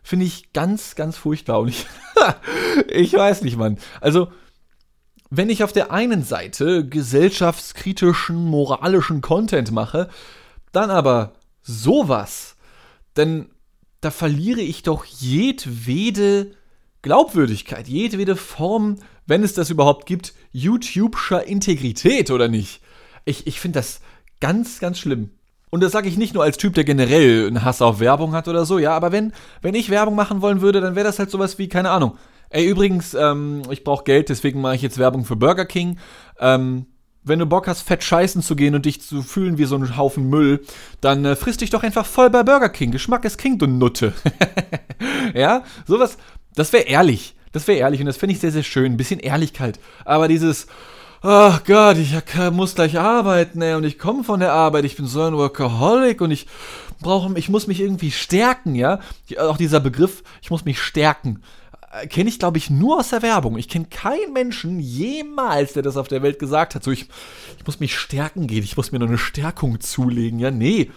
Finde 0.03 0.25
ich 0.25 0.53
ganz, 0.53 0.95
ganz 0.95 1.17
furchtbar. 1.17 1.59
Und 1.59 1.69
ich, 1.69 1.85
ich 2.89 3.13
weiß 3.13 3.41
nicht, 3.41 3.57
Mann. 3.57 3.77
Also, 4.01 4.29
wenn 5.29 5.49
ich 5.49 5.63
auf 5.63 5.73
der 5.73 5.91
einen 5.91 6.23
Seite 6.23 6.87
gesellschaftskritischen, 6.87 8.45
moralischen 8.45 9.21
Content 9.21 9.71
mache, 9.71 10.09
dann 10.71 10.91
aber 10.91 11.33
sowas, 11.61 12.55
denn 13.17 13.49
da 14.01 14.11
verliere 14.11 14.61
ich 14.61 14.83
doch 14.83 15.03
jedwede 15.05 16.51
Glaubwürdigkeit, 17.01 17.87
jedwede 17.87 18.35
Form, 18.35 18.97
wenn 19.25 19.43
es 19.43 19.53
das 19.53 19.69
überhaupt 19.69 20.05
gibt, 20.05 20.33
YouTubescher 20.51 21.45
Integrität, 21.45 22.31
oder 22.31 22.47
nicht? 22.47 22.81
Ich, 23.25 23.47
ich 23.47 23.59
finde 23.59 23.79
das 23.79 24.01
ganz, 24.39 24.79
ganz 24.79 24.99
schlimm. 24.99 25.31
Und 25.69 25.81
das 25.81 25.91
sage 25.91 26.07
ich 26.07 26.17
nicht 26.17 26.33
nur 26.33 26.43
als 26.43 26.57
Typ, 26.57 26.73
der 26.75 26.83
generell 26.83 27.47
einen 27.47 27.65
Hass 27.65 27.81
auf 27.81 27.99
Werbung 27.99 28.33
hat 28.33 28.47
oder 28.47 28.65
so, 28.65 28.79
ja, 28.79 28.95
aber 28.95 29.11
wenn, 29.11 29.33
wenn 29.61 29.75
ich 29.75 29.89
Werbung 29.89 30.15
machen 30.15 30.41
wollen 30.41 30.61
würde, 30.61 30.79
dann 30.79 30.95
wäre 30.95 31.05
das 31.05 31.19
halt 31.19 31.31
sowas 31.31 31.57
wie, 31.57 31.67
keine 31.67 31.89
Ahnung. 31.89 32.17
Ey, 32.49 32.65
übrigens, 32.65 33.13
ähm, 33.13 33.63
ich 33.69 33.83
brauche 33.83 34.03
Geld, 34.05 34.29
deswegen 34.29 34.61
mache 34.61 34.75
ich 34.75 34.81
jetzt 34.81 34.97
Werbung 34.97 35.25
für 35.25 35.35
Burger 35.35 35.65
King. 35.65 35.97
Ähm, 36.39 36.85
wenn 37.23 37.39
du 37.39 37.45
Bock 37.47 37.67
hast, 37.67 37.81
fett 37.81 38.03
scheißen 38.03 38.41
zu 38.43 38.55
gehen 38.55 38.75
und 38.75 38.85
dich 38.85 39.01
zu 39.01 39.23
fühlen 39.23 39.57
wie 39.57 39.65
so 39.65 39.75
ein 39.75 39.97
Haufen 39.97 40.29
Müll, 40.29 40.61
dann 41.01 41.25
äh, 41.25 41.35
frisst 41.35 41.61
dich 41.61 41.71
doch 41.71 41.83
einfach 41.83 42.05
voll 42.05 42.29
bei 42.29 42.43
Burger 42.43 42.69
King. 42.69 42.91
Geschmack 42.91 43.25
ist 43.25 43.37
King, 43.37 43.57
du 43.57 43.65
Nutte. 43.65 44.13
ja, 45.33 45.63
sowas, 45.87 46.17
das 46.53 46.71
wäre 46.71 46.83
ehrlich. 46.83 47.35
Das 47.51 47.67
wäre 47.67 47.79
ehrlich 47.79 47.99
und 47.99 48.05
das 48.05 48.17
finde 48.17 48.33
ich 48.33 48.39
sehr, 48.39 48.51
sehr 48.51 48.63
schön. 48.63 48.93
Ein 48.93 48.97
bisschen 48.97 49.19
Ehrlichkeit. 49.19 49.79
Aber 50.03 50.27
dieses, 50.27 50.67
ach 51.25 51.63
Gott, 51.63 51.97
ich 51.97 52.13
muss 52.51 52.75
gleich 52.75 52.99
arbeiten, 52.99 53.61
ey, 53.61 53.73
und 53.73 53.83
ich 53.83 53.97
komme 53.97 54.23
von 54.23 54.39
der 54.39 54.53
Arbeit, 54.53 54.85
ich 54.85 54.95
bin 54.95 55.07
so 55.07 55.23
ein 55.23 55.35
Workaholic 55.35 56.21
und 56.21 56.31
ich 56.31 56.45
brauche, 57.01 57.37
ich 57.37 57.49
muss 57.49 57.67
mich 57.67 57.81
irgendwie 57.81 58.11
stärken, 58.11 58.75
ja. 58.75 58.99
Auch 59.39 59.57
dieser 59.57 59.79
Begriff, 59.79 60.23
ich 60.41 60.51
muss 60.51 60.65
mich 60.65 60.79
stärken, 60.79 61.41
äh, 61.91 62.07
kenne 62.07 62.29
ich, 62.29 62.37
glaube 62.37 62.59
ich, 62.59 62.69
nur 62.69 62.99
aus 62.99 63.09
der 63.09 63.23
Werbung. 63.23 63.57
Ich 63.57 63.69
kenne 63.69 63.85
keinen 63.89 64.33
Menschen 64.33 64.79
jemals, 64.79 65.73
der 65.73 65.83
das 65.83 65.97
auf 65.97 66.07
der 66.07 66.21
Welt 66.21 66.37
gesagt 66.37 66.75
hat. 66.75 66.83
So, 66.83 66.91
ich, 66.91 67.09
ich 67.57 67.65
muss 67.65 67.79
mich 67.79 67.97
stärken 67.97 68.45
gehen, 68.45 68.63
ich 68.63 68.77
muss 68.77 68.91
mir 68.91 68.99
noch 68.99 69.07
eine 69.07 69.17
Stärkung 69.17 69.79
zulegen. 69.79 70.39
Ja, 70.39 70.51
nee. 70.51 70.91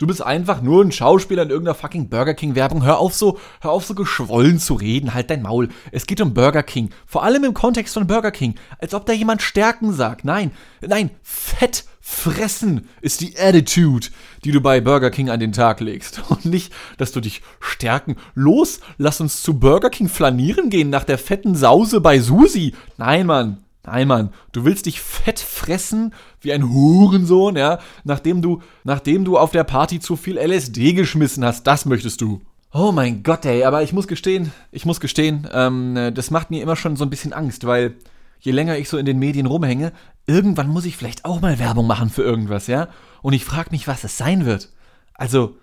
Du 0.00 0.06
bist 0.06 0.22
einfach 0.22 0.62
nur 0.62 0.82
ein 0.82 0.92
Schauspieler 0.92 1.42
in 1.42 1.50
irgendeiner 1.50 1.74
fucking 1.74 2.08
Burger 2.08 2.32
King 2.32 2.54
Werbung. 2.54 2.82
Hör 2.82 2.98
auf 2.98 3.14
so, 3.14 3.38
hör 3.60 3.72
auf 3.72 3.84
so 3.84 3.94
geschwollen 3.94 4.58
zu 4.58 4.72
reden. 4.72 5.12
Halt 5.12 5.28
dein 5.28 5.42
Maul. 5.42 5.68
Es 5.92 6.06
geht 6.06 6.22
um 6.22 6.32
Burger 6.32 6.62
King. 6.62 6.88
Vor 7.04 7.22
allem 7.22 7.44
im 7.44 7.52
Kontext 7.52 7.92
von 7.92 8.06
Burger 8.06 8.30
King. 8.30 8.54
Als 8.78 8.94
ob 8.94 9.04
da 9.04 9.12
jemand 9.12 9.42
Stärken 9.42 9.92
sagt. 9.92 10.24
Nein, 10.24 10.52
nein, 10.80 11.10
Fett 11.22 11.84
fressen 12.00 12.88
ist 13.02 13.20
die 13.20 13.38
Attitude, 13.38 14.06
die 14.42 14.52
du 14.52 14.62
bei 14.62 14.80
Burger 14.80 15.10
King 15.10 15.28
an 15.28 15.38
den 15.38 15.52
Tag 15.52 15.80
legst. 15.80 16.22
Und 16.30 16.46
nicht, 16.46 16.72
dass 16.96 17.12
du 17.12 17.20
dich 17.20 17.42
stärken. 17.60 18.16
Los, 18.34 18.80
lass 18.96 19.20
uns 19.20 19.42
zu 19.42 19.60
Burger 19.60 19.90
King 19.90 20.08
flanieren 20.08 20.70
gehen 20.70 20.88
nach 20.88 21.04
der 21.04 21.18
fetten 21.18 21.54
Sause 21.54 22.00
bei 22.00 22.20
Susi. 22.20 22.74
Nein, 22.96 23.26
Mann. 23.26 23.66
Nein, 23.84 24.08
Mann, 24.08 24.30
du 24.52 24.64
willst 24.64 24.86
dich 24.86 25.00
fett 25.00 25.38
fressen 25.38 26.14
wie 26.40 26.52
ein 26.52 26.68
Hurensohn, 26.68 27.56
ja, 27.56 27.78
nachdem 28.04 28.42
du, 28.42 28.60
nachdem 28.84 29.24
du 29.24 29.38
auf 29.38 29.52
der 29.52 29.64
Party 29.64 30.00
zu 30.00 30.16
viel 30.16 30.36
LSD 30.36 30.92
geschmissen 30.92 31.44
hast, 31.44 31.66
das 31.66 31.86
möchtest 31.86 32.20
du. 32.20 32.42
Oh 32.72 32.92
mein 32.92 33.22
Gott, 33.22 33.44
ey, 33.46 33.64
aber 33.64 33.82
ich 33.82 33.92
muss 33.92 34.06
gestehen, 34.06 34.52
ich 34.70 34.84
muss 34.84 35.00
gestehen, 35.00 35.48
ähm, 35.52 36.12
das 36.14 36.30
macht 36.30 36.50
mir 36.50 36.62
immer 36.62 36.76
schon 36.76 36.96
so 36.96 37.04
ein 37.04 37.10
bisschen 37.10 37.32
Angst, 37.32 37.66
weil 37.66 37.96
je 38.38 38.52
länger 38.52 38.76
ich 38.76 38.88
so 38.88 38.98
in 38.98 39.06
den 39.06 39.18
Medien 39.18 39.46
rumhänge, 39.46 39.92
irgendwann 40.26 40.68
muss 40.68 40.84
ich 40.84 40.96
vielleicht 40.96 41.24
auch 41.24 41.40
mal 41.40 41.58
Werbung 41.58 41.86
machen 41.86 42.10
für 42.10 42.22
irgendwas, 42.22 42.66
ja? 42.66 42.88
Und 43.22 43.32
ich 43.32 43.44
frage 43.44 43.70
mich, 43.70 43.88
was 43.88 44.04
es 44.04 44.16
sein 44.16 44.46
wird. 44.46 44.70
Also, 45.14 45.56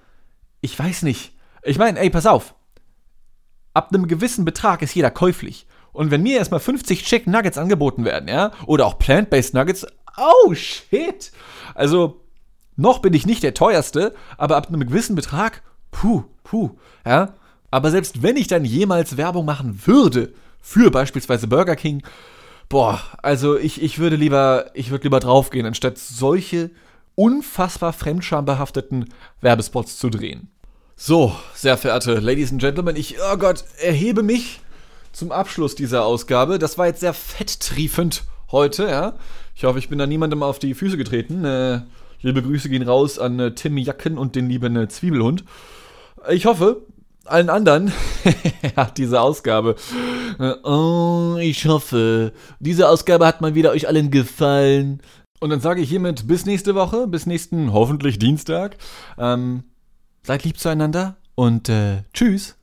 ich 0.62 0.78
weiß 0.78 1.04
nicht. 1.04 1.34
Ich 1.64 1.78
meine, 1.78 2.00
ey, 2.00 2.10
pass 2.10 2.26
auf. 2.26 2.56
Ab 3.74 3.94
einem 3.94 4.08
gewissen 4.08 4.46
Betrag 4.46 4.82
ist 4.82 4.96
jeder 4.96 5.12
käuflich. 5.12 5.68
Und 5.98 6.12
wenn 6.12 6.22
mir 6.22 6.38
erstmal 6.38 6.60
50 6.60 7.04
Chicken 7.04 7.32
Nuggets 7.32 7.58
angeboten 7.58 8.06
werden, 8.06 8.30
ja, 8.30 8.52
oder 8.68 8.86
auch 8.86 9.00
Plant-Based 9.00 9.56
Nuggets, 9.56 9.88
oh 10.16 10.54
shit. 10.54 11.32
Also, 11.74 12.22
noch 12.76 13.00
bin 13.00 13.16
ich 13.16 13.26
nicht 13.26 13.42
der 13.42 13.56
teuerste, 13.56 14.14
aber 14.38 14.58
ab 14.58 14.68
einem 14.68 14.86
gewissen 14.86 15.16
Betrag, 15.16 15.64
puh, 15.90 16.26
puh, 16.44 16.70
ja. 17.04 17.34
Aber 17.72 17.90
selbst 17.90 18.22
wenn 18.22 18.38
ich 18.38 18.46
dann 18.46 18.64
jemals 18.64 19.18
Werbung 19.18 19.46
machen 19.46 19.82
würde, 19.86 20.34
für 20.62 20.92
beispielsweise 20.92 21.48
Burger 21.48 21.76
King, 21.76 22.04
boah, 22.70 23.02
also 23.24 23.58
ich, 23.58 23.82
ich 23.82 23.98
würde 23.98 24.18
lieber, 24.18 24.70
ich 24.76 24.92
würde 24.92 25.06
lieber 25.06 25.20
draufgehen, 25.20 25.66
anstatt 25.66 25.98
solche 25.98 26.70
unfassbar 27.16 27.92
fremdschambehafteten 27.92 29.12
Werbespots 29.42 29.98
zu 29.98 30.12
drehen. 30.12 30.52
So, 30.96 31.36
sehr 31.56 31.78
verehrte 31.78 32.20
Ladies 32.20 32.52
and 32.52 32.62
Gentlemen, 32.62 32.96
ich, 32.96 33.16
oh 33.32 33.38
Gott, 33.38 33.64
erhebe 33.82 34.22
mich 34.22 34.62
zum 35.18 35.32
Abschluss 35.32 35.74
dieser 35.74 36.06
Ausgabe. 36.06 36.60
Das 36.60 36.78
war 36.78 36.86
jetzt 36.86 37.00
sehr 37.00 37.14
fetttriefend 37.14 38.24
heute, 38.52 38.88
ja. 38.88 39.14
Ich 39.56 39.64
hoffe, 39.64 39.80
ich 39.80 39.90
bin 39.90 39.98
da 39.98 40.06
niemandem 40.06 40.44
auf 40.44 40.60
die 40.60 40.76
Füße 40.76 40.96
getreten. 40.96 41.44
Äh, 41.44 41.82
liebe 42.22 42.44
Grüße 42.44 42.70
gehen 42.70 42.84
raus 42.84 43.18
an 43.18 43.40
äh, 43.40 43.56
Tim 43.56 43.78
Jacken 43.78 44.20
und 44.20 44.36
den 44.36 44.48
lieben 44.48 44.76
äh, 44.76 44.88
Zwiebelhund. 44.88 45.44
Ich 46.30 46.46
hoffe, 46.46 46.84
allen 47.26 47.50
anderen 47.50 47.92
hat 48.76 49.00
diese 49.00 49.20
Ausgabe. 49.20 49.76
Äh, 50.40 50.54
oh, 50.64 51.38
ich 51.40 51.66
hoffe, 51.66 52.32
diese 52.60 52.88
Ausgabe 52.88 53.26
hat 53.26 53.42
mal 53.42 53.56
wieder 53.56 53.72
euch 53.72 53.88
allen 53.88 54.12
gefallen. 54.12 55.02
Und 55.40 55.50
dann 55.50 55.62
sage 55.62 55.82
ich 55.82 55.90
hiermit 55.90 56.28
bis 56.28 56.46
nächste 56.46 56.76
Woche, 56.76 57.08
bis 57.08 57.26
nächsten 57.26 57.74
hoffentlich 57.74 58.20
Dienstag. 58.20 58.78
Ähm, 59.18 59.64
seid 60.22 60.44
lieb 60.44 60.60
zueinander 60.60 61.18
und 61.34 61.70
äh, 61.70 62.04
tschüss. 62.14 62.57